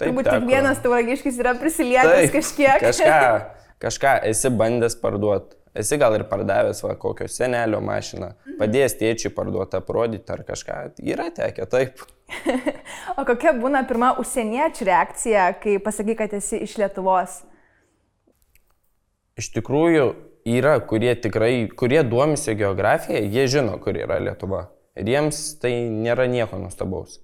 Taip, 0.00 0.08
Turbūt 0.08 0.28
kiekvienas 0.30 0.80
tauragiškis 0.84 1.40
yra 1.42 1.56
prisilietęs 1.60 2.32
kažkiek. 2.32 2.80
Kažką, 2.82 3.18
kažką 3.84 4.14
esi 4.30 4.52
bandęs 4.56 4.96
parduoti. 5.02 5.58
Esi 5.72 5.96
gal 5.96 6.12
ir 6.18 6.26
pardavęs 6.28 6.82
va, 6.84 6.92
kokio 7.00 7.24
senelio 7.32 7.78
mašiną, 7.80 8.34
mhm. 8.34 8.56
padėjęs 8.58 8.96
tėčiui 9.00 9.30
parduoti, 9.32 9.78
aprodyti 9.78 10.34
ar 10.34 10.42
kažką. 10.44 10.80
Yra 11.00 11.30
tekę, 11.32 11.64
taip. 11.72 12.02
o 13.18 13.24
kokia 13.28 13.54
būna 13.56 13.80
pirma 13.88 14.12
užsieniečių 14.20 14.88
reakcija, 14.90 15.46
kai 15.62 15.78
pasakai, 15.80 16.18
kad 16.20 16.36
esi 16.36 16.60
iš 16.66 16.76
Lietuvos? 16.82 17.40
Iš 19.40 19.48
tikrųjų, 19.56 20.10
yra, 20.52 20.76
kurie 20.84 21.14
tikrai, 21.16 21.54
kurie 21.72 22.02
duomisi 22.04 22.52
geografiją, 22.58 23.24
jie 23.32 23.48
žino, 23.48 23.78
kur 23.80 23.96
yra 23.96 24.20
Lietuva. 24.20 24.66
Ir 25.00 25.08
jiems 25.08 25.40
tai 25.62 25.72
nėra 25.88 26.28
nieko 26.28 26.60
nuostabaus. 26.60 27.21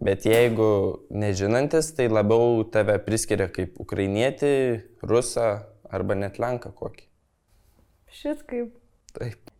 Bet 0.00 0.24
jeigu 0.24 0.66
nežinantis, 1.12 1.90
tai 1.92 2.06
labiau 2.08 2.62
tave 2.72 2.96
priskiria 3.04 3.50
kaip 3.52 3.76
ukrainietį, 3.82 4.52
rusą 5.04 5.48
arba 5.92 6.16
net 6.16 6.38
lenką 6.40 6.72
kokį. 6.72 7.04
Šit 8.10 8.40
kaip. 8.48 8.72
Taip. 9.12 9.52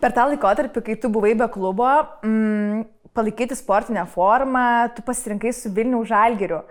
Per 0.00 0.14
tą 0.16 0.24
laikotarpį, 0.32 0.82
kai 0.84 0.96
tu 0.98 1.10
buvai 1.12 1.36
be 1.38 1.46
klubo, 1.52 1.88
mm, 2.26 2.82
palaikyti 3.14 3.54
sportinę 3.54 4.06
formą, 4.10 4.90
tu 4.96 5.04
pasirinkai 5.06 5.52
su 5.54 5.70
Vilnių 5.76 6.00
žalgiriu. 6.08 6.62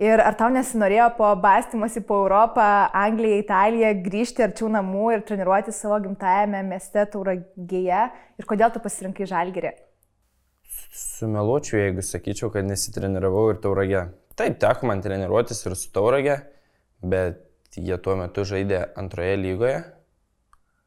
Ir 0.00 0.22
ar 0.24 0.32
tau 0.32 0.48
nesinorėjo 0.48 1.10
po 1.18 1.28
bastymosi 1.36 2.00
po 2.08 2.22
Europą, 2.24 2.64
Angliją, 2.96 3.42
Italiją 3.42 3.92
grįžti 4.00 4.46
arčiau 4.46 4.70
namų 4.72 5.10
ir 5.12 5.24
treniruoti 5.28 5.74
savo 5.76 5.98
gimtajame 6.00 6.64
mieste 6.64 7.04
Tauragėje? 7.12 8.02
Ir 8.40 8.48
kodėl 8.48 8.72
tu 8.72 8.80
pasirinkai 8.80 9.28
žalgirį? 9.28 9.74
Sumeluočiau, 10.90 11.78
jeigu 11.84 12.02
sakyčiau, 12.02 12.50
kad 12.54 12.66
nesitreniravau 12.66 13.50
ir 13.52 13.62
Tauragė. 13.62 14.08
Taip, 14.38 14.58
teko 14.62 14.88
man 14.90 15.02
treniruotis 15.04 15.62
ir 15.66 15.76
su 15.78 15.92
Tauragė, 15.94 16.40
bet 17.02 17.78
jie 17.78 17.96
tuo 18.02 18.16
metu 18.18 18.42
žaidė 18.48 18.88
antroje 18.98 19.38
lygoje 19.38 19.78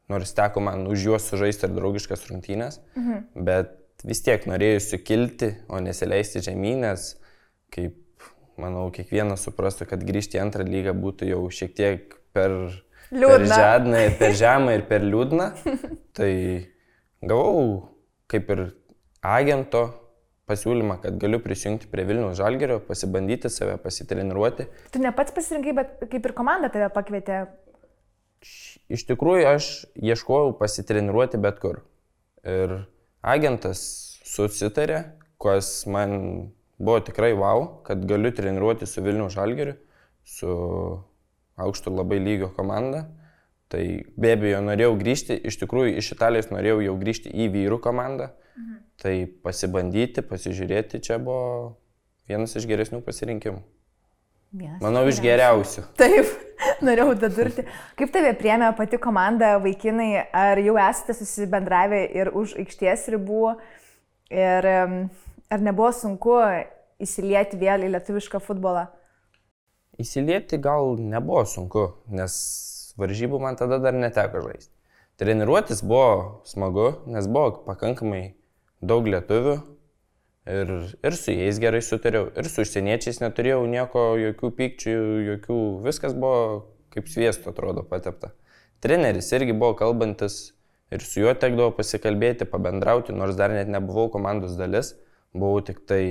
nors 0.09 0.33
teko 0.33 0.61
man 0.63 0.87
už 0.87 1.05
juos 1.07 1.27
sužaisti 1.29 1.67
ir 1.67 1.75
draugiškas 1.77 2.27
rungtynės, 2.29 2.79
mhm. 2.97 3.43
bet 3.47 3.75
vis 4.07 4.23
tiek 4.25 4.45
norėjusiu 4.49 4.99
kilti, 5.07 5.53
o 5.71 5.79
nesileisti 5.83 6.43
žemynės, 6.43 7.13
kaip, 7.73 7.95
manau, 8.59 8.89
kiekvienas 8.93 9.45
suprastų, 9.47 9.87
kad 9.93 10.03
grįžti 10.05 10.37
į 10.37 10.43
antrą 10.43 10.67
lygą 10.67 10.95
būtų 10.97 11.31
jau 11.31 11.41
šiek 11.53 11.73
tiek 11.77 12.17
per, 12.35 12.53
per 13.09 13.47
žadną, 13.49 14.03
per 14.19 14.35
žemą 14.37 14.77
ir 14.77 14.85
per 14.89 15.07
liūdną. 15.07 15.49
Tai 16.17 16.31
gavau 17.23 17.63
kaip 18.29 18.51
ir 18.53 18.65
agento 19.23 19.87
pasiūlymą, 20.49 20.99
kad 21.01 21.17
galiu 21.21 21.39
prisijungti 21.39 21.87
prie 21.91 22.03
Vilniaus 22.05 22.35
Žalgerio, 22.37 22.81
pasibandyti 22.83 23.49
save, 23.49 23.77
pasitreniruoti. 23.81 24.67
Tu 24.91 25.01
ne 25.01 25.11
pats 25.15 25.31
pasirinkai, 25.35 25.75
bet 25.77 26.07
kaip 26.11 26.27
ir 26.27 26.35
komanda 26.35 26.69
tave 26.73 26.89
pakvietė 26.93 27.45
iš 28.91 29.05
tikrųjų 29.09 29.47
aš 29.53 29.69
ieškojau 29.95 30.53
pasitreniruoti 30.59 31.39
bet 31.43 31.59
kur. 31.63 31.81
Ir 32.43 32.75
agentas 33.23 33.83
susitarė, 34.27 35.03
kas 35.41 35.85
man 35.89 36.51
buvo 36.79 36.99
tikrai 37.07 37.31
wow, 37.37 37.65
kad 37.87 38.03
galiu 38.09 38.33
treniruoti 38.35 38.87
su 38.89 39.03
Vilnių 39.05 39.29
Žalgeriu, 39.33 39.77
su 40.27 40.49
aukštu 41.59 41.93
labai 41.93 42.19
lygio 42.23 42.51
komanda. 42.55 43.05
Tai 43.73 43.83
be 44.21 44.33
abejo 44.35 44.59
norėjau 44.61 44.93
grįžti, 44.99 45.39
iš 45.49 45.57
tikrųjų 45.63 45.95
iš 45.97 46.11
Italijos 46.13 46.51
norėjau 46.53 46.83
jau 46.85 46.97
grįžti 46.99 47.31
į 47.33 47.47
vyrų 47.55 47.79
komandą. 47.81 48.29
Mhm. 48.53 48.81
Tai 49.01 49.13
pasibandyti, 49.45 50.21
pasižiūrėti 50.29 51.01
čia 51.01 51.17
buvo 51.17 51.79
vienas 52.29 52.53
iš 52.59 52.67
geresnių 52.69 53.01
pasirinkimų. 53.05 53.63
Vienas 54.53 54.83
Manau, 54.85 55.07
iš 55.09 55.17
geriausių. 55.23 55.87
Taip, 55.97 56.29
norėjau 56.85 57.15
dadurti. 57.23 57.65
Kaip 57.97 58.11
tave 58.13 58.35
priemė 58.37 58.69
pati 58.77 58.99
komanda, 59.01 59.55
vaikinai, 59.63 60.27
ar 60.29 60.61
jau 60.61 60.77
esate 60.77 61.15
susibendravę 61.17 62.03
ir 62.13 62.29
už 62.37 62.53
aikštės 62.61 63.07
ribų, 63.15 63.55
ir 64.29 64.67
ar 64.69 65.65
nebuvo 65.65 65.89
sunku 65.97 66.37
įsilieti 67.01 67.57
vėl 67.57 67.87
į 67.87 67.89
lietuvišką 67.95 68.43
futbolą? 68.45 68.85
Įsilieti 69.97 70.61
gal 70.61 71.01
nebuvo 71.01 71.41
sunku, 71.49 71.87
nes 72.13 72.37
varžybų 72.99 73.41
man 73.41 73.59
tada 73.59 73.79
dar 73.83 73.97
neteko 73.97 74.43
žaisti. 74.47 74.73
Treniruotis 75.21 75.83
buvo 75.85 76.41
smagu, 76.49 76.89
nes 77.09 77.29
buvo 77.29 77.63
pakankamai 77.67 78.33
daug 78.81 79.07
lietuvių, 79.07 79.59
Ir, 80.43 80.71
ir 80.99 81.15
su 81.15 81.31
jais 81.31 81.55
gerai 81.55 81.79
sutariau, 81.79 82.25
ir 82.35 82.47
su 82.51 82.65
užsieniečiais 82.65 83.21
neturėjau 83.21 83.61
nieko, 83.71 84.01
jokių 84.19 84.49
pykčių, 84.57 84.95
jokių, 85.29 85.59
viskas 85.85 86.15
buvo 86.19 86.41
kaip 86.91 87.07
sviesto 87.07 87.53
atrodo 87.53 87.85
patepta. 87.87 88.33
Treneris 88.83 89.31
irgi 89.31 89.55
buvo 89.55 89.71
kalbantis 89.79 90.51
ir 90.91 91.05
su 91.07 91.23
juo 91.23 91.31
tekdavo 91.39 91.71
pasikalbėti, 91.77 92.49
pabendrauti, 92.51 93.15
nors 93.15 93.39
dar 93.39 93.55
net 93.55 93.71
nebuvau 93.71 94.09
komandos 94.11 94.57
dalis, 94.59 94.91
buvau 95.31 95.63
tik 95.63 95.79
tai 95.87 96.03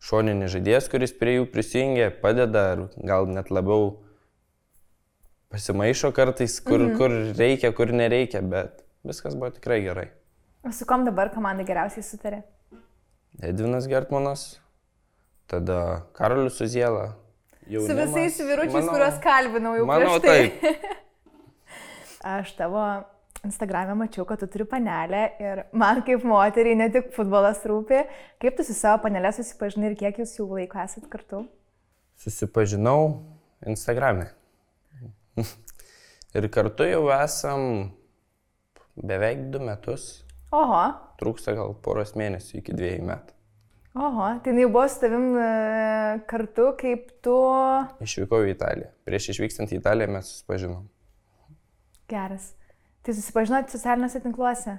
šoninis 0.00 0.56
žaidėjas, 0.56 0.88
kuris 0.88 1.12
prie 1.20 1.36
jų 1.36 1.50
prisijungia, 1.52 2.08
padeda, 2.24 2.64
gal 3.04 3.28
net 3.28 3.52
labiau 3.52 3.98
pasimaišo 5.52 6.12
kartais, 6.16 6.58
kur, 6.64 6.80
mhm. 6.80 6.96
kur 6.98 7.12
reikia, 7.38 7.72
kur 7.76 7.92
nereikia, 7.92 8.42
bet 8.42 8.82
viskas 9.06 9.36
buvo 9.36 9.52
tikrai 9.52 9.82
gerai. 9.84 10.08
O 10.62 10.72
su 10.72 10.86
kom 10.88 11.04
dabar 11.04 11.32
komandai 11.34 11.66
geriausiai 11.68 12.04
sutarė? 12.06 12.42
Edvinas 13.42 13.88
Gertmanas, 13.90 14.44
tada 15.50 16.04
Karolis 16.16 16.58
Suziela. 16.60 17.12
Su 17.62 17.94
visais 17.96 18.36
vyručiais, 18.42 18.88
kuriuos 18.90 19.18
kalbinau 19.22 19.76
jau 19.78 19.86
manau, 19.88 20.18
prieš 20.18 20.26
tai. 20.26 20.50
taip. 20.50 21.00
Aš 22.36 22.52
tavo 22.58 22.82
Instagram'e 23.42 23.96
mačiau, 23.98 24.26
kad 24.26 24.38
tu 24.38 24.46
turi 24.50 24.66
panelę 24.70 25.22
ir 25.42 25.64
man 25.74 26.02
kaip 26.06 26.22
moteriai 26.26 26.78
ne 26.78 26.86
tik 26.94 27.10
futbolas 27.16 27.62
rūpi. 27.66 28.04
Kaip 28.42 28.58
tu 28.58 28.66
su 28.66 28.76
savo 28.78 29.00
panelė 29.06 29.32
susipažinai 29.34 29.90
ir 29.90 29.98
kiek 29.98 30.20
jūs 30.22 30.36
jau 30.38 30.46
laiko 30.52 30.78
esat 30.82 31.08
kartu? 31.10 31.42
Susipažinau 32.22 33.00
Instagram'e. 33.66 34.30
ir 36.38 36.48
kartu 36.52 36.88
jau 36.88 37.04
esam 37.14 37.92
beveik 38.96 39.48
du 39.52 39.62
metus. 39.64 40.24
Oho. 40.52 40.82
Trūksta 41.20 41.54
gal 41.56 41.72
poros 41.84 42.12
mėnesių 42.18 42.58
iki 42.60 42.74
dviejų 42.76 43.06
metų. 43.08 43.36
Oho, 43.92 44.26
tai 44.40 44.54
jau 44.56 44.70
buvo 44.72 44.86
su 44.88 45.02
tavim 45.02 45.34
e, 45.36 45.48
kartu, 46.28 46.70
kaip 46.78 47.10
tu... 47.24 47.34
Išvykau 48.04 48.46
į 48.46 48.54
Italiją. 48.54 48.88
Prieš 49.04 49.32
išvykstant 49.34 49.72
į 49.74 49.80
Italiją 49.82 50.14
mes 50.14 50.30
susipažinom. 50.30 50.86
Geras. 52.08 52.54
Tai 53.04 53.12
susipažinot 53.16 53.72
socialiniuose 53.72 54.22
tinkluose? 54.24 54.78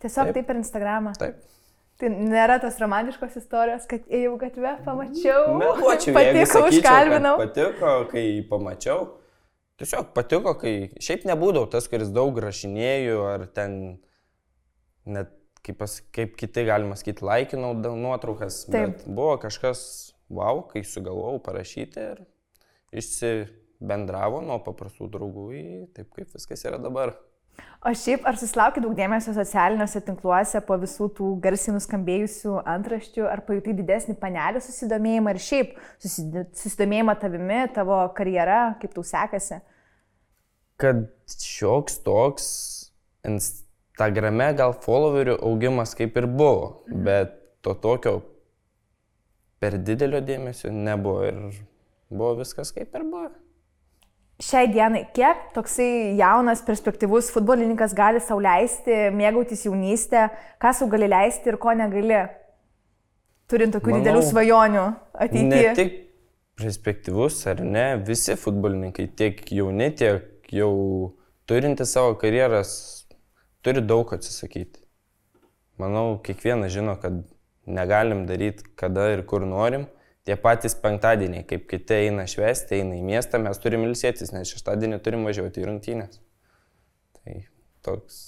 Tiesiog 0.00 0.30
taip, 0.30 0.38
taip 0.38 0.48
per 0.48 0.60
Instagramą? 0.60 1.12
Taip. 1.20 1.42
Tai 2.00 2.10
nėra 2.10 2.56
tos 2.62 2.80
romantiškos 2.80 3.36
istorijos, 3.38 3.84
kad 3.90 4.08
ėjau 4.08 4.32
gatvę, 4.40 4.72
pamačiau. 4.86 5.58
Meluočiau, 5.60 6.14
patiko, 6.18 6.64
užkalbinau. 6.70 7.36
Patiko, 7.40 7.92
kai 8.10 8.24
pamačiau. 8.48 9.04
Tiesiog 9.80 10.12
patiko, 10.14 10.54
kai 10.58 10.74
šiaip 11.02 11.24
nebūdavau 11.26 11.66
tas, 11.72 11.88
kuris 11.90 12.12
daug 12.14 12.36
rašinėjau 12.38 13.24
ar 13.26 13.48
ten 13.56 13.78
net 15.04 15.32
kaip, 15.64 15.78
pas, 15.80 15.96
kaip 16.14 16.36
kiti 16.38 16.64
galima 16.68 16.96
sakyti, 16.98 17.24
laikinau 17.26 17.72
nuotraukas. 17.74 18.64
Taip. 18.68 18.98
Bet 19.00 19.06
buvo 19.08 19.34
kažkas, 19.42 19.82
wow, 20.32 20.62
kai 20.70 20.84
sugalvojau 20.86 21.40
parašyti 21.44 22.06
ir 22.12 22.22
išsibendravo 22.94 24.42
nuo 24.44 24.60
paprastų 24.64 25.10
draugų 25.16 25.46
į 25.58 25.64
taip, 25.96 26.12
kaip 26.14 26.34
viskas 26.36 26.64
yra 26.68 26.78
dabar. 26.82 27.16
O 27.84 27.90
šiaip, 27.92 28.22
ar 28.24 28.38
susilaukia 28.40 28.80
daug 28.80 28.94
dėmesio 28.96 29.34
socialiniuose 29.36 30.00
tinkluose 30.06 30.60
po 30.64 30.78
visų 30.80 31.10
tų 31.18 31.34
garsiai 31.44 31.74
nuskambėjusių 31.74 32.54
antraščių, 32.72 33.26
ar 33.28 33.42
pajutai 33.44 33.74
didesnį 33.76 34.16
panelį 34.22 34.62
susidomėjimą 34.64 35.34
ir 35.34 35.40
šiaip 35.44 35.74
susidomėjimą 36.00 37.16
tavimi, 37.20 37.60
tavo 37.76 38.00
karjera, 38.16 38.62
kaip 38.80 38.96
tau 38.96 39.04
sekasi? 39.04 39.60
Kad 40.80 41.04
šioks 41.28 42.00
toks 42.06 42.48
Instagrame 43.28 44.48
gal 44.56 44.72
followerių 44.86 45.36
augimas 45.44 45.92
kaip 45.98 46.16
ir 46.16 46.30
buvo, 46.30 46.86
mhm. 46.88 47.04
bet 47.04 47.38
to 47.64 47.76
tokio 47.84 48.18
per 49.60 49.76
didelio 49.80 50.24
dėmesio 50.24 50.72
nebuvo 50.72 51.28
ir 51.28 51.40
buvo 52.08 52.38
viskas 52.40 52.72
kaip 52.72 52.96
ir 52.96 53.04
buvo 53.04 53.28
šiai 54.42 54.68
dienai, 54.72 55.04
kiek 55.14 55.50
toksai 55.54 56.16
jaunas, 56.18 56.62
perspektyvus 56.66 57.30
futbolininkas 57.34 57.94
gali 57.96 58.22
sauliaisti, 58.22 59.10
mėgautis 59.14 59.66
jaunystę, 59.68 60.28
ką 60.62 60.72
sau 60.74 60.88
gali 60.90 61.08
leisti 61.10 61.52
ir 61.52 61.58
ko 61.62 61.74
negali, 61.78 62.24
turint 63.50 63.76
tokių 63.76 63.92
Manau, 63.92 64.02
didelių 64.02 64.24
svajonių 64.30 64.86
ateityje. 65.26 65.68
Ne 65.68 65.74
tik 65.78 66.00
perspektyvus 66.58 67.40
ar 67.50 67.62
ne, 67.62 67.86
visi 68.06 68.36
futbolininkai, 68.38 69.08
tiek 69.18 69.42
jauni, 69.54 69.90
tiek 69.94 70.50
jau 70.54 70.72
turinti 71.50 71.86
savo 71.86 72.16
karjeras, 72.18 72.72
turi 73.64 73.82
daug 73.84 74.10
atsisakyti. 74.14 74.82
Manau, 75.80 76.20
kiekvienas 76.22 76.70
žino, 76.74 76.94
kad 77.02 77.22
negalim 77.66 78.26
daryti 78.28 78.66
kada 78.78 79.08
ir 79.14 79.24
kur 79.26 79.46
norim 79.48 79.86
Tie 80.24 80.36
patys 80.40 80.72
penktadieniai, 80.80 81.44
kaip 81.44 81.66
kiti 81.68 81.98
eina 82.06 82.24
švesti, 82.30 82.78
eina 82.80 82.96
į 82.96 83.02
miestą, 83.04 83.40
mes 83.44 83.58
turim 83.60 83.84
ilsėtis, 83.84 84.32
nes 84.32 84.48
šeštadienį 84.54 85.00
turim 85.04 85.26
važiuoti 85.28 85.60
į 85.60 85.66
rungtynės. 85.68 86.20
Tai 87.18 87.34
toks. 87.84 88.20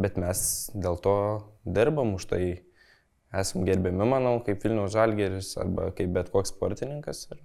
Bet 0.00 0.18
mes 0.20 0.42
dėl 0.76 1.00
to 1.00 1.14
dirbam 1.64 2.16
už 2.18 2.28
tai. 2.32 2.42
Esam 3.30 3.62
gerbiami, 3.62 4.02
manau, 4.10 4.40
kaip 4.42 4.64
Vilniaus 4.64 4.90
Žalgeris 4.90 5.52
arba 5.62 5.92
kaip 5.94 6.10
bet 6.16 6.32
koks 6.34 6.50
sportininkas. 6.50 7.28
Ir 7.30 7.38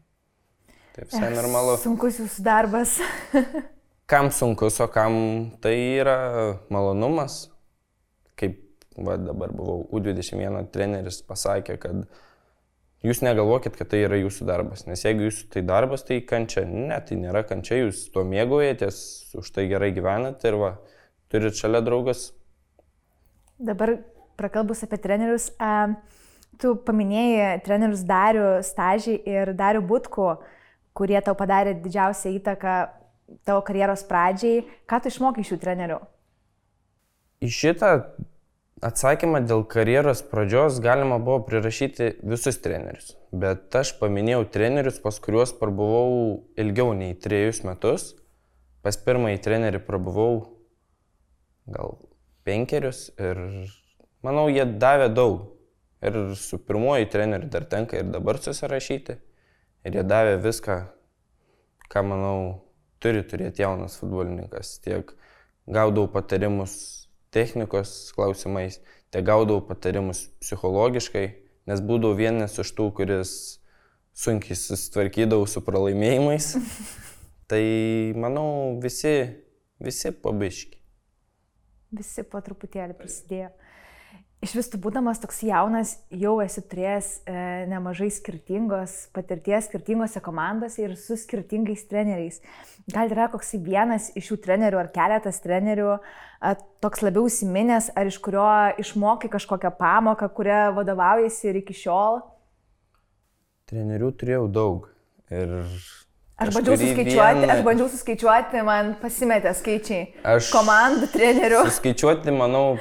tai 0.96 1.06
visai 1.06 1.30
normalu. 1.36 1.76
Sunkus 1.78 2.18
jūsų 2.24 2.42
darbas. 2.48 2.96
kam 4.12 4.32
sunkus, 4.34 4.80
o 4.82 4.88
kam 4.90 5.14
tai 5.62 5.76
yra 6.02 6.18
malonumas. 6.74 7.52
Kaip 8.34 8.58
va, 8.98 9.20
dabar 9.22 9.54
buvau 9.54 9.86
U21 9.94 10.66
treneris 10.74 11.22
pasakė, 11.26 11.78
kad 11.82 12.06
Jūs 13.06 13.20
negalvokit, 13.22 13.76
kad 13.78 13.92
tai 13.92 14.00
yra 14.08 14.18
jūsų 14.18 14.48
darbas, 14.48 14.86
nes 14.88 15.04
jeigu 15.06 15.28
jūsų 15.28 15.50
tai 15.54 15.62
darbas, 15.68 16.02
tai 16.08 16.24
kančia. 16.26 16.64
Ne, 16.66 16.96
tai 17.06 17.20
nėra 17.20 17.44
kančia, 17.46 17.84
jūs 17.84 18.08
tuo 18.14 18.24
mėgaujatės, 18.26 18.98
už 19.38 19.52
tai 19.54 19.68
gerai 19.70 19.92
gyvenat 19.94 20.42
ir 20.48 20.58
va, 20.58 20.72
turit 21.30 21.58
šalia 21.60 21.84
draugas. 21.86 22.32
Dabar 23.62 23.94
prakalbus 24.40 24.82
apie 24.88 24.98
trenerius, 25.04 25.52
tu 26.62 26.74
paminėjai 26.88 27.60
trenerius 27.68 28.02
Darių 28.10 28.48
Stažį 28.66 29.20
ir 29.30 29.54
Darių 29.60 29.84
Butku, 29.86 30.32
kurie 30.98 31.20
tau 31.22 31.38
padarė 31.38 31.76
didžiausią 31.84 32.34
įtaką 32.40 32.76
tavo 33.46 33.62
karjeros 33.68 34.06
pradžiai. 34.10 34.64
Ką 34.90 35.04
tu 35.04 35.14
išmokai 35.14 35.46
šių 35.46 35.60
trenerių? 35.62 36.00
Į 37.46 37.52
šitą 37.54 37.92
Atsakymą 38.86 39.40
dėl 39.50 39.64
karjeros 39.66 40.20
pradžios 40.30 40.76
galima 40.84 41.18
buvo 41.18 41.40
prirašyti 41.48 42.12
visus 42.22 42.60
trenerius, 42.62 43.16
bet 43.34 43.74
aš 43.74 43.96
paminėjau 43.98 44.44
trenerius, 44.54 45.00
pas 45.02 45.18
kuriuos 45.18 45.56
prabuvau 45.58 46.44
ilgiau 46.62 46.92
nei 46.94 47.16
trejus 47.18 47.64
metus. 47.66 48.12
Pas 48.86 48.98
pirmąjį 49.02 49.40
trenerį 49.42 49.80
prabuvau 49.88 50.36
gal 51.66 51.96
penkerius 52.46 53.08
ir 53.18 53.40
manau, 54.22 54.46
jie 54.54 54.68
davė 54.78 55.10
daug. 55.10 55.48
Ir 56.06 56.36
su 56.38 56.60
pirmoji 56.62 57.08
treneriu 57.10 57.50
dar 57.50 57.66
tenka 57.66 57.98
ir 57.98 58.12
dabar 58.14 58.38
susirašyti. 58.38 59.16
Ir 59.90 59.98
jie 59.98 60.04
davė 60.06 60.36
viską, 60.44 60.76
ką 61.90 62.04
manau 62.06 62.38
turi 63.02 63.26
turėti 63.26 63.66
jaunas 63.66 63.98
futbolininkas. 63.98 64.78
Tiek 64.86 65.10
gaudavau 65.66 66.12
patarimus 66.14 66.76
technikos 67.36 68.14
klausimais, 68.16 68.80
te 69.12 69.22
gaudavau 69.26 69.64
patarimus 69.68 70.26
psichologiškai, 70.44 71.26
nes 71.68 71.84
būdavau 71.84 72.18
vienas 72.18 72.56
iš 72.62 72.72
tų, 72.78 72.90
kuris 72.96 73.36
sunkiai 74.16 74.58
susitvarkydavau 74.60 75.48
su 75.50 75.64
pralaimėjimais. 75.66 76.54
tai 77.52 77.64
manau, 78.18 78.48
visi, 78.82 79.16
visi 79.84 80.14
pabiški. 80.24 80.80
Visi 81.96 82.26
po 82.28 82.42
truputėlį 82.44 82.96
prisidėjo. 82.98 83.52
Iš 84.46 84.52
vis 84.54 84.68
tu 84.70 84.78
būdamas 84.78 85.18
toks 85.18 85.40
jaunas, 85.48 85.96
jau 86.14 86.36
esi 86.44 86.62
turėjęs 86.70 87.08
e, 87.26 87.36
nemažai 87.72 88.12
skirtingos 88.14 88.94
patirties 89.16 89.66
skirtingose 89.66 90.22
komandose 90.22 90.84
ir 90.84 90.92
su 91.02 91.16
skirtingais 91.18 91.82
treneriais. 91.90 92.42
Gal 92.94 93.10
yra 93.10 93.26
koks 93.34 93.56
vienas 93.66 94.12
iš 94.14 94.28
šių 94.30 94.36
trenerių 94.44 94.78
ar 94.84 94.92
keletas 94.94 95.42
trenerių, 95.42 95.96
a, 95.98 96.52
toks 96.84 97.02
labiau 97.02 97.26
įsiminęs, 97.26 97.88
ar 97.98 98.12
iš 98.12 98.20
kurio 98.22 98.46
išmokai 98.84 99.32
kažkokią 99.34 99.72
pamoką, 99.80 100.30
kurią 100.38 100.60
vadovaujasi 100.76 101.50
ir 101.50 101.62
iki 101.64 101.78
šiol? 101.80 102.20
Trenerių 103.72 104.12
turėjau 104.20 104.44
daug. 104.60 104.92
Ir 105.34 105.56
Aš 106.36 106.52
bandžiau 106.52 106.76
suskaičiuoti, 106.76 107.42
vieną... 107.42 107.50
aš 107.56 107.64
bandžiau 107.66 107.90
suskaičiuoti, 107.96 108.62
man 108.68 108.94
pasimetė 109.02 109.56
skaičiai. 109.58 110.06
Aš 110.36 110.52
komandų 110.54 111.10
trenerių. 111.16 111.64
Suskaičiuoti, 111.72 112.36
manau, 112.36 112.76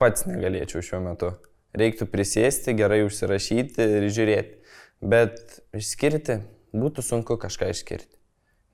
pats 0.00 0.24
negalėčiau 0.28 0.82
šiuo 0.84 1.02
metu. 1.04 1.34
Reiktų 1.76 2.08
prisėsti, 2.10 2.74
gerai 2.74 3.04
užsirašyti 3.06 3.84
ir 3.98 4.08
žiūrėti. 4.10 4.56
Bet 5.00 5.60
išskirti 5.76 6.40
būtų 6.76 7.04
sunku 7.04 7.36
kažką 7.40 7.70
išskirti. 7.74 8.16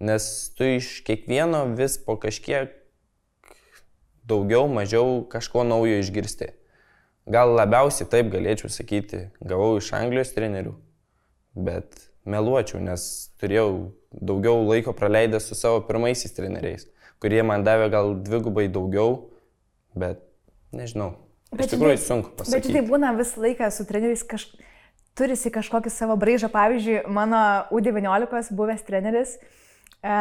Nes 0.07 0.25
tu 0.57 0.67
iš 0.77 1.01
kiekvieno 1.07 1.65
vis 1.77 1.97
po 2.01 2.17
kažkiek 2.21 2.73
daugiau, 4.29 4.67
mažiau 4.69 5.23
kažko 5.31 5.65
naujo 5.65 6.01
išgirsti. 6.03 6.51
Gal 7.31 7.55
labiausiai 7.57 8.09
taip 8.11 8.29
galėčiau 8.31 8.71
sakyti, 8.71 9.27
gavau 9.43 9.77
iš 9.81 9.91
Anglijos 9.99 10.31
trenerių, 10.35 10.77
bet 11.59 12.07
meluočiau, 12.27 12.79
nes 12.83 13.07
turėjau 13.41 13.71
daugiau 14.11 14.63
laiko 14.67 14.95
praleidęs 14.95 15.49
su 15.51 15.59
savo 15.59 15.81
pirmaisiais 15.89 16.37
treneriais, 16.37 16.87
kurie 17.23 17.43
man 17.47 17.65
davė 17.67 17.89
gal 17.95 18.15
dvigubai 18.23 18.69
daugiau, 18.71 19.33
bet 19.99 20.23
Nežinau. 20.77 21.13
Bet 21.53 21.69
iš 21.69 21.77
tikrųjų 21.77 22.01
sunku 22.03 22.33
pasakyti. 22.37 22.73
Bet 22.73 22.81
tai 22.81 22.89
būna 22.89 23.13
visą 23.17 23.45
laiką 23.45 23.69
su 23.73 23.87
treneriais 23.89 24.25
kaž... 24.27 24.49
turisi 25.17 25.53
kažkokį 25.55 25.93
savo 25.95 26.17
braižą. 26.21 26.51
Pavyzdžiui, 26.53 27.05
mano 27.13 27.43
U19 27.75 28.51
buvęs 28.59 28.83
treneris 28.89 29.37
e, 29.37 30.17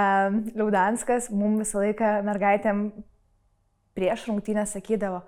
Liaudanskas 0.55 1.31
mums 1.33 1.65
visą 1.65 1.81
laiką 1.83 2.19
mergaitėm 2.27 2.87
prieš 3.95 4.27
rungtynę 4.29 4.65
sakydavo, 4.67 5.23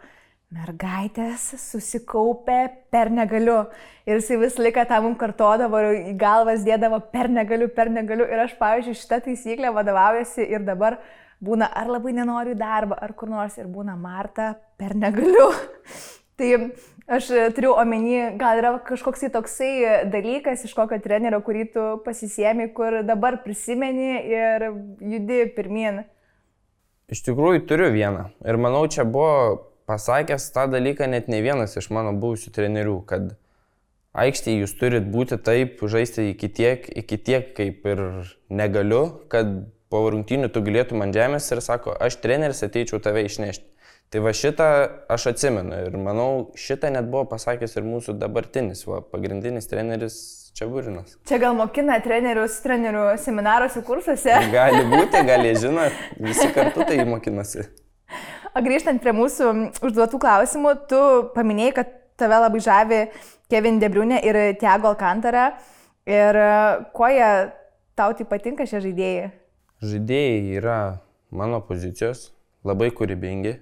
mergaitės 0.54 1.50
susikaupė 1.60 2.60
per 2.92 3.12
negaliu. 3.12 3.62
Ir 4.08 4.22
jisai 4.22 4.40
visą 4.42 4.64
laiką 4.64 4.86
tą 4.88 5.00
mums 5.04 5.20
kartodavo 5.20 5.82
ir 5.84 6.12
į 6.14 6.18
galvas 6.20 6.64
dėdavo 6.68 7.02
per 7.12 7.32
negaliu, 7.32 7.68
per 7.74 7.92
negaliu. 7.92 8.28
Ir 8.28 8.46
aš, 8.46 8.56
pavyzdžiui, 8.60 9.00
šitą 9.02 9.22
taisyklę 9.28 9.74
vadovaujasi 9.76 10.48
ir 10.48 10.64
dabar 10.68 11.02
būna 11.44 11.70
ar 11.70 11.90
labai 11.92 12.14
nenoriu 12.18 12.56
į 12.56 12.60
darbą, 12.60 12.98
ar 13.02 13.14
kur 13.18 13.30
nors 13.32 13.58
ir 13.58 13.70
būna 13.70 13.98
Marta 14.00 14.56
per 14.80 14.96
negaliu. 14.98 15.50
tai 16.38 16.52
aš 17.08 17.30
turiu 17.56 17.74
omeny, 17.78 18.38
gal 18.40 18.60
yra 18.62 18.74
kažkoks 18.86 19.26
tai 19.26 19.32
toksai 19.34 19.72
dalykas 20.12 20.66
iš 20.68 20.76
kokio 20.78 21.00
trenerio, 21.04 21.40
kurį 21.46 21.66
tu 21.74 21.86
pasisėmi, 22.06 22.70
kur 22.78 23.02
dabar 23.08 23.42
prisimeni 23.46 24.12
ir 24.30 24.70
judi 25.02 25.46
pirmin. 25.56 26.04
Iš 27.08 27.24
tikrųjų 27.24 27.64
turiu 27.70 27.90
vieną. 27.96 28.28
Ir 28.44 28.60
manau, 28.60 28.84
čia 28.92 29.08
buvo 29.08 29.68
pasakęs 29.88 30.50
tą 30.52 30.68
dalyką 30.68 31.08
net 31.08 31.30
ne 31.32 31.40
vienas 31.42 31.78
iš 31.80 31.88
mano 31.96 32.12
buvusių 32.20 32.52
trenerių, 32.58 32.98
kad 33.08 33.32
aikštėje 34.18 34.66
jūs 34.66 34.74
turit 34.80 35.08
būti 35.14 35.38
taip, 35.40 35.80
žaisti 35.80 36.32
iki 36.34 36.50
tiek, 36.52 36.90
iki 37.02 37.18
tiek 37.18 37.54
kaip 37.56 37.88
ir 37.88 38.04
negaliu, 38.52 39.04
kad 39.32 39.70
po 39.92 40.04
rungtynių 40.12 40.50
tu 40.54 40.64
galėtum 40.66 41.04
ant 41.06 41.16
žemės 41.16 41.48
ir 41.52 41.62
sako, 41.64 41.96
aš 42.00 42.20
treneris 42.24 42.64
ateičiau 42.68 43.00
tave 43.04 43.26
išnešti. 43.28 43.66
Tai 44.08 44.22
va 44.24 44.32
šitą 44.32 44.66
aš 45.12 45.26
atsimenu 45.34 45.82
ir 45.90 45.96
manau, 46.00 46.50
šitą 46.56 46.94
net 46.96 47.10
buvo 47.12 47.26
pasakęs 47.28 47.74
ir 47.76 47.88
mūsų 47.88 48.16
dabartinis, 48.22 48.86
va, 48.88 49.02
pagrindinis 49.04 49.68
treneris 49.68 50.20
Čiaburinas. 50.58 51.18
Čia 51.30 51.38
gal 51.38 51.54
mokina 51.54 52.00
trenerius 52.02 52.56
trenerių 52.64 53.04
seminaruose, 53.22 53.84
kursuose? 53.86 54.32
Gali 54.56 54.80
būti, 54.90 55.20
gal 55.28 55.44
jie 55.46 55.52
žino, 55.68 55.84
visi 56.24 56.48
kartu 56.56 56.88
tai 56.88 57.04
mokinasi. 57.06 57.68
O 58.58 58.64
grįžtant 58.66 59.04
prie 59.04 59.14
mūsų 59.14 59.52
užduotų 59.86 60.18
klausimų, 60.24 60.72
tu 60.90 61.02
paminėjai, 61.36 61.76
kad 61.78 61.92
tave 62.18 62.40
labai 62.42 62.62
žavi 62.64 63.02
Kevin 63.52 63.78
Debriunė 63.84 64.24
ir 64.26 64.40
Tiago 64.58 64.90
Alcantara. 64.96 65.52
Ir 66.10 66.40
kuo 66.96 67.12
jie 67.12 67.30
tau 68.00 68.16
tai 68.18 68.26
patinka 68.26 68.66
šie 68.66 68.82
žaidėjai? 68.88 69.28
Žaidėjai 69.86 70.58
yra 70.58 70.78
mano 71.30 71.60
pozicijos, 71.62 72.32
labai 72.66 72.90
kūrybingi. 72.90 73.58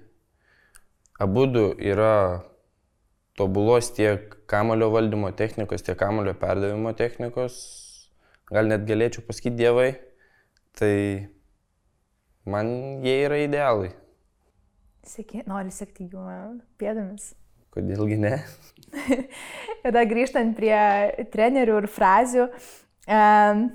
Abu 1.20 1.44
du 1.50 1.66
yra 1.76 2.44
tobulos 3.36 3.90
tiek 3.92 4.32
kamulio 4.48 4.88
valdymo 4.94 5.30
technikos, 5.36 5.84
tiek 5.84 5.98
kamulio 6.00 6.32
perdavimo 6.40 6.94
technikos. 6.96 7.58
Gal 8.48 8.70
net 8.70 8.86
galėčiau 8.88 9.26
pasakyti 9.26 9.60
dievai. 9.60 9.90
Tai 10.76 10.96
man 12.48 12.68
jie 13.04 13.16
yra 13.26 13.40
idealai. 13.44 13.92
Sėki, 15.06 15.44
nori 15.48 15.72
sekti 15.72 16.08
jų 16.10 16.24
pėdomis. 16.80 17.34
Kodėlgi 17.76 18.16
ne? 18.24 18.38
dar 19.94 20.08
grįžtant 20.08 20.56
prie 20.56 20.76
trenerių 21.32 21.82
ir 21.82 21.88
frazių, 21.92 22.46
um, 23.04 23.66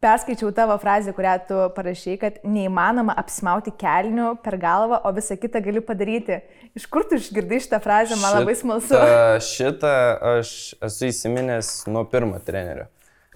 perskaičiau 0.00 0.52
tavo 0.56 0.76
frazę, 0.80 1.12
kurią 1.12 1.34
tu 1.48 1.58
parašai, 1.76 2.16
kad 2.20 2.38
neįmanoma 2.44 3.14
apsimauti 3.20 3.72
kelnių 3.80 4.30
per 4.44 4.56
galvą, 4.60 5.02
o 5.04 5.12
visą 5.16 5.36
kitą 5.40 5.60
gali 5.64 5.82
padaryti. 5.84 6.40
Iš 6.78 6.86
kur 6.92 7.04
tu 7.08 7.18
išgirdai 7.20 7.60
šitą 7.60 7.82
frazę, 7.84 8.16
man 8.16 8.32
šitą, 8.32 8.38
labai 8.40 8.54
smalsu. 8.56 9.02
Šitą 9.50 9.92
aš 10.36 10.54
esu 10.88 11.10
įsiminęs 11.10 11.74
nuo 11.92 12.06
pirmo 12.08 12.40
trenerio. 12.46 12.88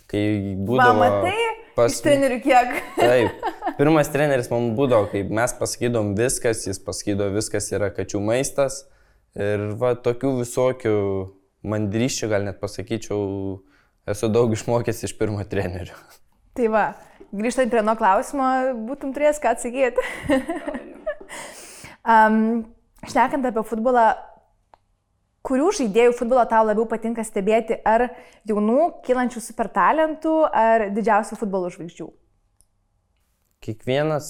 Kai 0.09 0.25
būdavo... 0.65 0.97
Mama, 0.97 1.23
tai 1.25 1.37
pas... 1.77 1.93
iš 1.93 2.01
trenerių 2.05 2.41
kiek? 2.45 2.75
Taip. 2.97 3.47
Pirmas 3.79 4.13
treneris 4.15 4.51
man 4.53 4.73
būdavo, 4.79 5.11
kai 5.13 5.25
mes 5.29 5.57
pasakydom 5.61 6.15
viskas, 6.17 6.65
jis 6.69 6.81
pasakydavo 6.81 7.37
viskas 7.37 7.69
yra 7.77 7.93
kačių 7.93 8.25
maistas. 8.25 8.85
Ir 9.35 9.73
va 9.81 9.97
tokių 9.99 10.37
visokių 10.41 10.99
mandryščių, 11.67 12.29
gal 12.31 12.45
net 12.47 12.61
pasakyčiau, 12.63 13.25
esu 14.09 14.29
daug 14.33 14.53
išmokęs 14.55 15.09
iš 15.09 15.17
pirmo 15.19 15.45
trenerio. 15.49 15.97
Tai 16.55 16.69
va, 16.71 16.85
grįžtant 17.35 17.73
prie 17.73 17.83
nuo 17.83 17.97
klausimo, 17.99 18.47
būtum 18.87 19.15
turėjęs 19.15 19.41
ką 19.43 19.55
atsakyti. 19.57 20.05
um, 22.15 22.63
šnekant 23.11 23.49
apie 23.49 23.65
futbolą, 23.67 24.13
kurių 25.45 25.71
žaidėjų 25.81 26.15
futbolo 26.17 26.45
tau 26.49 26.63
labiau 26.65 26.87
patinka 26.89 27.25
stebėti, 27.27 27.77
ar 27.85 28.07
jaunų, 28.49 29.03
kylančių 29.05 29.43
super 29.45 29.69
talentų, 29.73 30.37
ar 30.49 30.89
didžiausių 30.95 31.39
futbolo 31.41 31.73
žvaigždžių? 31.75 32.07
Kiekvienas, 33.65 34.29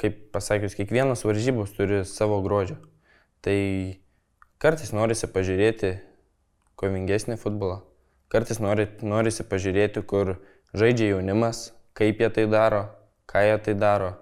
kaip 0.00 0.28
pasakius, 0.32 0.76
kiekvienas 0.78 1.24
varžybos 1.26 1.74
turi 1.76 2.04
savo 2.08 2.38
grožio. 2.44 2.78
Tai 3.44 3.58
kartais 4.62 4.92
norisi 4.94 5.28
pažiūrėti 5.30 5.96
kovingesnį 6.78 7.38
futbolą, 7.40 7.80
kartais 8.32 8.60
nori, 8.62 8.86
norisi 9.02 9.44
pažiūrėti, 9.46 10.04
kur 10.06 10.36
žaidžia 10.76 11.14
jaunimas, 11.14 11.68
kaip 11.96 12.20
jie 12.22 12.30
tai 12.34 12.46
daro, 12.50 12.86
ką 13.30 13.44
jie 13.44 13.58
tai 13.66 13.76
daro. 13.78 14.14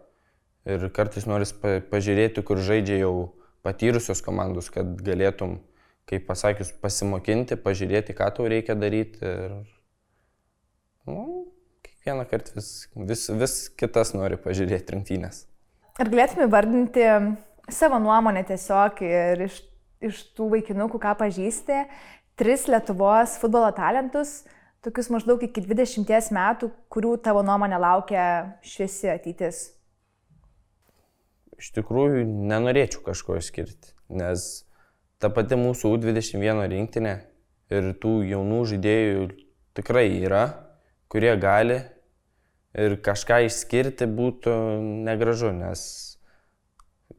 Ir 0.67 0.89
kartais 0.91 1.29
norisi 1.31 1.55
pažiūrėti, 1.91 2.43
kur 2.43 2.59
žaidžia 2.59 2.99
jau 3.05 3.15
patyrusios 3.67 4.23
komandos, 4.23 4.71
kad 4.75 4.89
galėtum, 5.07 5.61
kaip 6.11 6.27
pasakius, 6.27 6.73
pasimokinti, 6.83 7.59
pažiūrėti, 7.63 8.15
ką 8.19 8.31
tau 8.35 8.49
reikia 8.51 8.75
daryti. 8.79 9.23
Ir, 9.23 9.55
nu, 11.07 11.47
kiekvieną 11.87 12.27
kartą 12.31 12.57
vis, 12.59 12.71
vis, 12.95 13.29
vis 13.31 13.57
kitas 13.79 14.15
nori 14.15 14.39
pažiūrėti 14.43 14.97
rungtynės. 14.97 15.45
Ar 16.03 16.11
galėtume 16.13 16.51
vardinti 16.53 17.07
savo 17.73 17.99
nuomonę 18.03 18.43
tiesiog 18.47 19.01
ir 19.07 19.47
iš, 19.47 19.63
iš 20.05 20.21
tų 20.37 20.51
vaikinukų, 20.57 21.01
ką 21.03 21.15
pažįsti, 21.23 21.81
tris 22.37 22.67
Lietuvos 22.71 23.39
futbolo 23.41 23.71
talentus, 23.75 24.43
tokius 24.87 25.11
maždaug 25.11 25.43
iki 25.43 25.65
20 25.67 26.31
metų, 26.37 26.71
kurių 26.93 27.17
tavo 27.25 27.43
nuomonė 27.47 27.81
laukia 27.83 28.27
šviesi 28.63 29.11
ateitis? 29.11 29.65
Iš 31.57 31.73
tikrųjų, 31.75 32.23
nenorėčiau 32.53 33.03
kažko 33.03 33.39
išskirti, 33.41 33.95
nes 34.13 34.67
ta 35.19 35.33
pati 35.33 35.59
mūsų 35.59 35.97
U21 35.97 36.67
rinktinė 36.71 37.17
ir 37.73 37.93
tų 37.99 38.21
jaunų 38.29 38.63
žaidėjų 38.71 39.29
tikrai 39.77 40.07
yra, 40.21 40.45
kurie 41.11 41.33
gali 41.41 41.81
ir 42.77 42.99
kažką 43.03 43.47
išskirti 43.49 44.07
būtų 44.07 44.53
negražu, 45.09 45.51
nes 45.57 45.81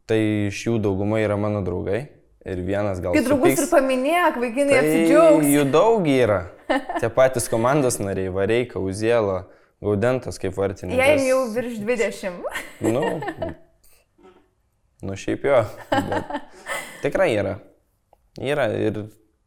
tai 0.07 0.21
iš 0.47 0.67
jų 0.69 0.77
dauguma 0.85 1.19
yra 1.19 1.35
mano 1.39 1.65
draugai. 1.65 2.05
Ir 2.47 2.61
vienas 2.63 3.01
gal... 3.03 3.11
Kai 3.11 3.25
draugus 3.25 3.59
ir 3.59 3.67
paminėk, 3.67 4.37
vaikinai 4.39 4.71
tai 4.71 4.83
apsidžiaugs. 4.85 5.49
Jų 5.51 5.65
daug 5.73 6.05
yra. 6.07 6.45
Tie 7.01 7.09
patys 7.13 7.47
komandos 7.51 7.99
nariai, 8.01 8.33
Vareika, 8.33 8.81
Uziela, 8.83 9.45
Gaudentas 9.83 10.39
kaip 10.41 10.57
vartininkas. 10.57 10.99
Jei 10.99 11.29
jau 11.29 11.43
virš 11.53 11.79
20. 11.85 12.43
Nu, 12.87 13.03
nu 15.05 15.17
šiaip 15.17 15.45
jo. 15.45 15.63
Tikrai 17.03 17.31
yra. 17.37 17.57
Yra 18.41 18.69
ir 18.73 19.03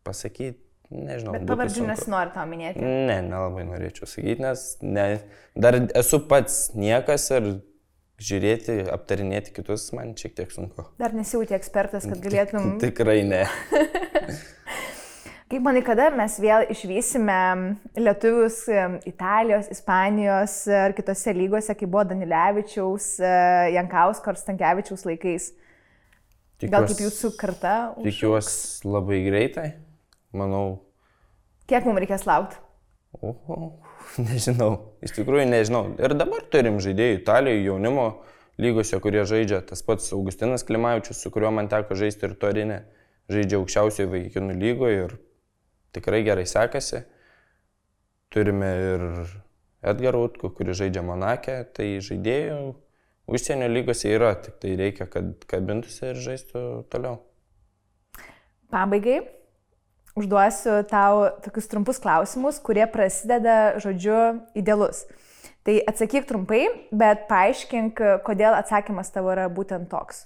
pasakyti 0.07 0.59
Nežinau. 0.91 1.37
Bet 1.37 1.47
pavardžių 1.47 1.85
nesinori 1.87 2.33
tau 2.35 2.49
minėti. 2.51 2.83
Ne, 2.83 3.21
nelabai 3.23 3.63
norėčiau 3.69 4.09
sakyti, 4.11 4.43
nes 4.43 4.65
ne, 4.83 5.05
dar 5.55 5.79
esu 5.79 6.19
pats 6.27 6.73
niekas 6.75 7.29
ir 7.37 7.47
žiūrėti, 8.21 8.81
aptarinėti 8.91 9.55
kitus 9.55 9.87
man 9.97 10.17
šiek 10.19 10.35
tiek 10.41 10.51
sunku. 10.53 10.89
Dar 11.01 11.15
nesijauti 11.17 11.55
ekspertas, 11.57 12.09
kad 12.11 12.19
galėtum. 12.25 12.75
Tik, 12.83 12.91
tikrai 12.99 13.21
ne. 13.23 13.45
Kaip 15.51 15.65
manai, 15.67 15.81
kada 15.83 16.05
mes 16.15 16.37
vėl 16.39 16.63
išvysime 16.71 17.37
lietuvius 17.99 18.61
Italijos, 19.09 19.67
Ispanijos 19.75 20.53
ar 20.71 20.93
kitose 20.95 21.33
lygose, 21.35 21.75
kaip 21.75 21.91
buvo 21.91 22.05
Danilevičiaus, 22.07 23.07
e, 23.19 23.31
Jankausko 23.75 24.31
ar 24.31 24.37
Stankievičiaus 24.39 25.03
laikais? 25.09 25.49
Tikiuos, 26.61 26.71
Gal 26.71 26.87
kaip 26.87 27.01
jūsų 27.03 27.31
karta? 27.41 27.73
Tikiuosi 28.05 28.87
labai 28.87 29.19
greitai 29.25 29.65
manau. 30.31 30.85
Kiek 31.67 31.89
mums 31.89 31.99
reikės 32.05 32.29
laukti? 32.29 32.61
Oho, 33.19 33.59
nežinau, 34.29 34.69
iš 35.03 35.17
tikrųjų 35.17 35.49
nežinau. 35.51 35.81
Ir 35.99 36.15
dabar 36.15 36.47
turim 36.53 36.79
žaidėjų 36.85 37.17
Italijoje, 37.25 37.65
jaunimo 37.65 38.05
lygose, 38.63 39.01
kurie 39.03 39.27
žaidžia. 39.27 39.65
Tas 39.67 39.83
pats 39.83 40.13
Augustinas 40.15 40.63
Klimavičius, 40.69 41.25
su 41.25 41.35
kuriuo 41.35 41.51
man 41.59 41.73
teko 41.73 41.99
žaisti 41.99 42.29
ir 42.29 42.39
Torinė, 42.39 42.79
žaidžia 43.35 43.59
aukščiausioje 43.59 44.13
vaikinų 44.15 44.57
lygoje 44.63 45.03
ir 45.09 45.17
tikrai 45.95 46.23
gerai 46.27 46.47
sekasi. 46.49 47.05
Turime 48.31 48.71
ir 48.87 49.05
Edgarą 49.83 50.27
Utku, 50.29 50.53
kuris 50.55 50.79
žaidžia 50.79 51.03
Monakė, 51.03 51.57
tai 51.75 51.97
žaidėjų 52.05 52.61
užsienio 53.31 53.69
lygose 53.71 54.13
yra, 54.13 54.35
tik 54.39 54.61
tai 54.63 54.77
reikia, 54.79 55.07
kad 55.11 55.45
kabintųsi 55.51 56.11
ir 56.13 56.21
žaistų 56.21 56.63
toliau. 56.93 57.19
Pabaigai, 58.71 59.23
užduosiu 60.19 60.81
tau 60.91 61.27
tokius 61.43 61.71
trumpus 61.71 61.99
klausimus, 62.03 62.61
kurie 62.63 62.87
prasideda 62.91 63.81
žodžiu 63.83 64.21
idealus. 64.59 65.05
Tai 65.67 65.77
atsakyk 65.91 66.29
trumpai, 66.29 66.63
bet 66.95 67.27
paaiškink, 67.29 68.01
kodėl 68.25 68.57
atsakymas 68.57 69.13
tavo 69.13 69.35
yra 69.35 69.51
būtent 69.53 69.91
toks. 69.93 70.25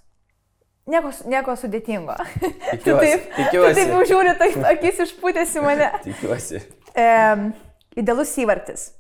Nieko, 0.85 1.11
nieko 1.33 1.55
sudėtingo. 1.57 2.15
tu 2.41 2.49
Tikiuosi, 2.51 3.05
taip, 3.09 3.29
tu 3.29 3.37
tikiuosi. 3.39 3.77
taip 3.79 3.93
jau 3.95 4.01
žiūri, 4.11 4.33
tai 4.41 4.49
akis 4.75 4.99
išpūtėsi 5.07 5.63
mane. 5.65 5.89
Tikiuosi. 6.05 6.61
E, 6.93 7.07
idealus 8.01 8.33
įvartis. 8.43 8.91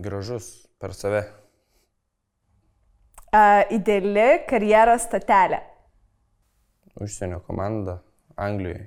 Gražus 0.00 0.48
per 0.80 0.94
save. 0.96 1.20
E, 3.28 3.42
ideali 3.76 4.28
karjeros 4.48 5.04
statelė. 5.08 5.60
Užsienio 6.96 7.42
komanda 7.44 7.98
Anglijoje. 8.40 8.86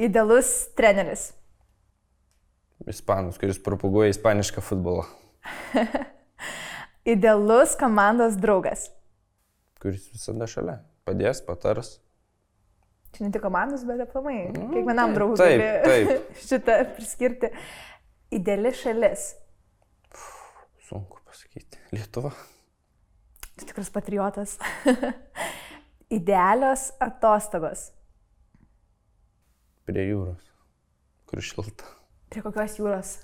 Idealus 0.00 0.54
treneris. 0.78 1.26
Ispanus, 2.88 3.36
kuris 3.36 3.60
propaguoja 3.60 4.14
ispanišką 4.14 4.64
futbolą. 4.64 5.04
Idealus 7.04 7.76
komandos 7.80 8.36
draugas. 8.36 8.90
Kuris 9.80 10.10
visada 10.12 10.48
šalia. 10.50 10.80
Padės, 11.08 11.40
patars. 11.46 11.94
Čia 13.16 13.24
ne 13.26 13.30
tik 13.34 13.42
komandos, 13.42 13.86
bet 13.88 14.02
aplamai. 14.04 14.50
Kiekvienam 14.54 15.10
taip, 15.10 15.16
draugui 15.16 15.38
taip, 15.40 15.62
taip. 15.88 16.34
šitą 16.44 16.76
priskirti. 16.98 17.50
Ideali 18.36 18.74
šalis. 18.76 19.30
Sunku 20.86 21.18
pasakyti. 21.26 21.80
Lietuva. 21.96 22.34
Tu 23.56 23.66
tikras 23.66 23.90
patriotas. 23.94 24.58
Idealios 26.20 26.90
atostogos. 27.00 27.88
Prie 29.88 30.04
jūros. 30.10 30.44
Kur 31.30 31.42
šilta. 31.42 31.88
Prie 32.30 32.44
kokios 32.44 32.76
jūros? 32.78 33.16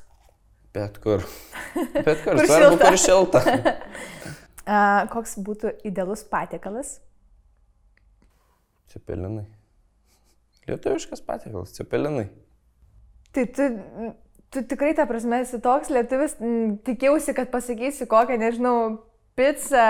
Bet 0.77 1.01
kur. 1.01 1.25
Bet 2.07 2.21
kur. 2.25 2.37
Kur 2.37 2.45
Svarbu, 2.45 2.77
šilta. 2.77 2.91
kur 2.91 3.01
šilta. 3.01 3.43
A, 4.67 4.79
koks 5.13 5.37
būtų 5.47 5.73
idealus 5.87 6.25
patiekalas? 6.27 6.97
Cepelinai. 8.93 9.47
Lietuviškas 10.67 11.23
patiekalas. 11.23 11.73
Cepelinai. 11.77 12.27
Tai 13.37 13.45
tu, 13.55 13.69
tu 14.51 14.63
tikrai, 14.67 14.93
ta 14.99 15.07
prasme, 15.07 15.39
esi 15.45 15.61
toks 15.63 15.93
lietuvis, 15.95 16.35
tikėjausi, 16.87 17.35
kad 17.37 17.53
pasakysi 17.53 18.09
kokią, 18.11 18.39
nežinau, 18.43 18.77
pizzą, 19.39 19.87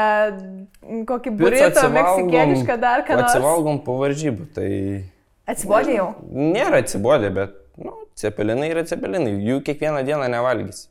kokį 1.09 1.33
burrito, 1.39 1.87
meksikietišką 1.97 2.79
dar 2.83 3.05
ką 3.07 3.17
nors. 3.21 3.31
Atsivalgom 3.33 3.81
po 3.87 3.97
varžybų. 4.03 4.49
Tai 4.57 4.71
Atsibodė 5.47 5.97
jau. 6.01 6.09
nėra 6.35 6.83
atsibodė, 6.83 7.31
bet 7.33 7.57
nu, 7.81 7.95
cepelinai 8.19 8.71
yra 8.73 8.85
cepelinai. 8.89 9.39
Jų 9.45 9.63
kiekvieną 9.67 10.05
dieną 10.07 10.29
nevalgys. 10.33 10.87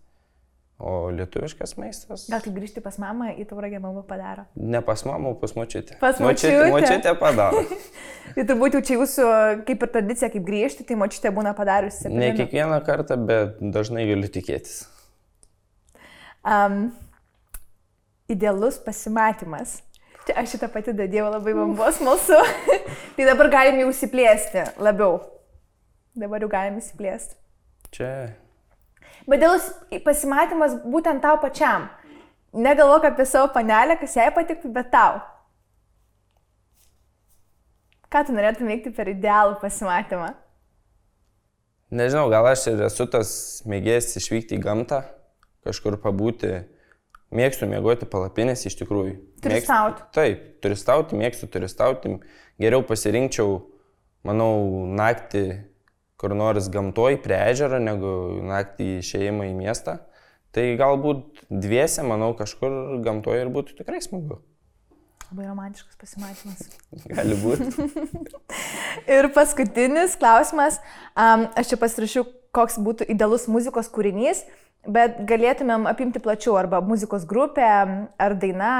O 0.75 1.07
lietuviškas 1.15 1.77
maistas. 1.79 2.25
Gal 2.27 2.41
kai 2.43 2.51
grįžti 2.51 2.81
pas 2.83 2.97
mamą, 2.99 3.29
į 3.39 3.45
tauragę 3.47 3.79
mamą 3.79 4.01
padaro. 4.07 4.43
Ne 4.59 4.81
pas 4.83 5.05
mamą, 5.07 5.31
pas 5.39 5.53
močiutę. 5.55 5.95
Pas 6.01 6.19
močiutę. 6.19 6.65
močiutė 6.73 7.13
padaro. 7.15 7.61
Tai 8.35 8.43
turbūt 8.49 8.75
jau 8.75 8.81
čia 8.83 8.97
jūsų 8.97 9.27
kaip 9.69 9.85
ir 9.85 9.91
tradicija, 9.93 10.27
kaip 10.33 10.43
grįžti, 10.43 10.83
tai 10.83 10.97
močiutė 10.99 11.31
būna 11.31 11.53
padariusi. 11.55 12.09
Ne 12.11 12.33
kiekvieną 12.35 12.81
kartą, 12.83 13.15
bet 13.29 13.61
dažnai 13.61 14.03
galiu 14.09 14.27
tikėtis. 14.27 14.81
Um, 16.43 16.89
idealus 18.27 18.75
pasimatymas. 18.83 19.77
Čia 20.25 20.35
aš 20.41 20.57
šitą 20.57 20.67
patį 20.73 20.97
dadėjau 20.97 21.29
labai 21.37 21.53
man 21.55 21.77
buvo 21.77 21.87
smalsu. 21.95 22.41
tai 23.15 23.29
dabar 23.29 23.53
galim 23.53 23.79
jau 23.79 23.93
įsiplėsti 23.93 24.67
labiau. 24.83 25.21
Dabar 26.15 26.43
jau 26.43 26.49
galim 26.51 26.77
įsiplėsti. 26.79 27.35
Čia 27.95 28.09
Bet 29.25 29.39
idealus 29.39 29.65
pasimatymas 30.05 30.75
būtent 30.85 31.21
tau 31.23 31.37
pačiam. 31.41 31.87
Negalvok 32.55 33.07
apie 33.09 33.25
savo 33.27 33.49
panelę, 33.53 33.97
kas 33.99 34.15
jai 34.15 34.29
patiktų, 34.35 34.69
bet 34.75 34.91
tau. 34.93 35.19
Ką 38.11 38.21
tu 38.27 38.35
norėtum 38.35 38.69
veikti 38.69 38.93
per 38.95 39.09
idealų 39.11 39.57
pasimatymą? 39.59 40.29
Nežinau, 41.95 42.29
gal 42.31 42.47
aš 42.49 42.67
ir 42.71 42.85
esu 42.87 43.07
tas 43.11 43.29
mėgėjas 43.69 44.15
išvykti 44.21 44.57
į 44.57 44.63
gamtą, 44.63 45.01
kažkur 45.67 45.97
pabūti. 46.03 46.53
Mėgstu 47.35 47.67
mėgoti 47.67 48.07
palapinės 48.07 48.63
iš 48.69 48.77
tikrųjų. 48.79 49.15
Turistauti. 49.43 50.03
Mėgstu- 50.03 50.13
Taip, 50.15 50.43
turistauti, 50.63 51.17
mėgstu 51.19 51.49
turistauti. 51.51 52.13
Geriau 52.61 52.83
pasirinkčiau, 52.87 53.57
manau, 54.23 54.85
naktį 54.95 55.41
kur 56.25 56.33
nors 56.33 56.71
gamtoj 56.73 57.19
prie 57.21 57.37
ežero, 57.51 57.77
negu 57.77 58.11
naktį 58.49 58.95
išėjimą 59.03 59.51
į 59.51 59.55
miestą. 59.59 59.99
Tai 60.55 60.63
galbūt 60.79 61.45
dviese, 61.53 62.01
manau, 62.07 62.31
kažkur 62.33 62.97
gamtoje 63.05 63.43
ir 63.43 63.51
būtų 63.53 63.77
tikrai 63.83 64.01
smagu. 64.01 64.39
Labai 65.29 65.49
romantiškas 65.51 65.99
pasimatymas. 66.01 66.63
Gali 67.11 67.37
būti. 67.37 67.85
Ir 69.17 69.29
paskutinis 69.35 70.15
klausimas. 70.17 70.79
Um, 71.13 71.45
aš 71.59 71.73
čia 71.73 71.79
pasirašiau, 71.81 72.25
koks 72.55 72.77
būtų 72.81 73.09
idealus 73.11 73.45
muzikos 73.51 73.89
kūrinys, 73.93 74.45
bet 74.87 75.19
galėtumėm 75.29 75.85
apimti 75.91 76.21
plačiau, 76.23 76.55
arba 76.57 76.79
muzikos 76.81 77.25
grupė, 77.29 77.67
ar 78.17 78.37
daina, 78.41 78.71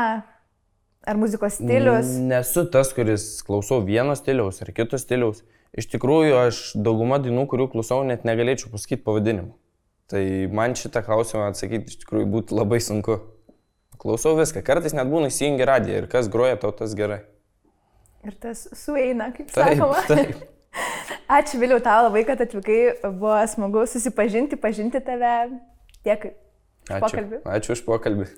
ar 1.06 1.22
muzikos 1.22 1.60
stilius. 1.60 2.16
Nesu 2.26 2.66
tas, 2.72 2.94
kuris 2.96 3.28
klausau 3.46 3.84
vieno 3.86 4.16
stiliaus 4.18 4.64
ar 4.66 4.74
kito 4.74 5.02
stiliaus. 5.02 5.44
Iš 5.76 5.90
tikrųjų, 5.92 6.36
aš 6.40 6.60
daugumą 6.80 7.20
dainų, 7.20 7.46
kurių 7.52 7.68
klausau, 7.74 8.00
net 8.08 8.24
negalėčiau 8.28 8.72
pasakyti 8.72 9.04
pavadinimų. 9.04 9.52
Tai 10.12 10.22
man 10.56 10.76
šitą 10.78 11.02
klausimą 11.04 11.50
atsakyti 11.50 11.92
iš 11.92 12.00
tikrųjų 12.04 12.30
būtų 12.32 12.60
labai 12.60 12.80
sunku. 12.84 13.20
Klausau 14.00 14.36
viską. 14.38 14.62
Kartais 14.64 14.94
net 14.96 15.10
būna 15.10 15.32
įsijungi 15.32 15.66
radiją 15.68 16.04
ir 16.04 16.10
kas 16.12 16.30
groja 16.32 16.60
tau 16.62 16.72
tas 16.76 16.94
gerai. 16.96 17.24
Ir 18.26 18.38
tas 18.42 18.68
sueina, 18.78 19.32
kaip 19.36 19.52
Taip, 19.52 19.82
sakoma. 19.82 20.04
taip. 20.08 20.44
Ačiū 21.38 21.60
Viliau 21.62 21.82
tau 21.84 22.06
labai, 22.08 22.24
kad 22.28 22.42
atvykai. 22.46 22.80
Buvo 23.06 23.38
smagu 23.50 23.86
susipažinti, 23.90 24.60
pažinti 24.62 25.02
tave. 25.04 25.36
Už 26.06 26.12
Ačiū. 26.16 27.02
Pokalbį. 27.02 27.44
Ačiū 27.50 27.74
už 27.74 27.86
pokalbį. 27.88 28.30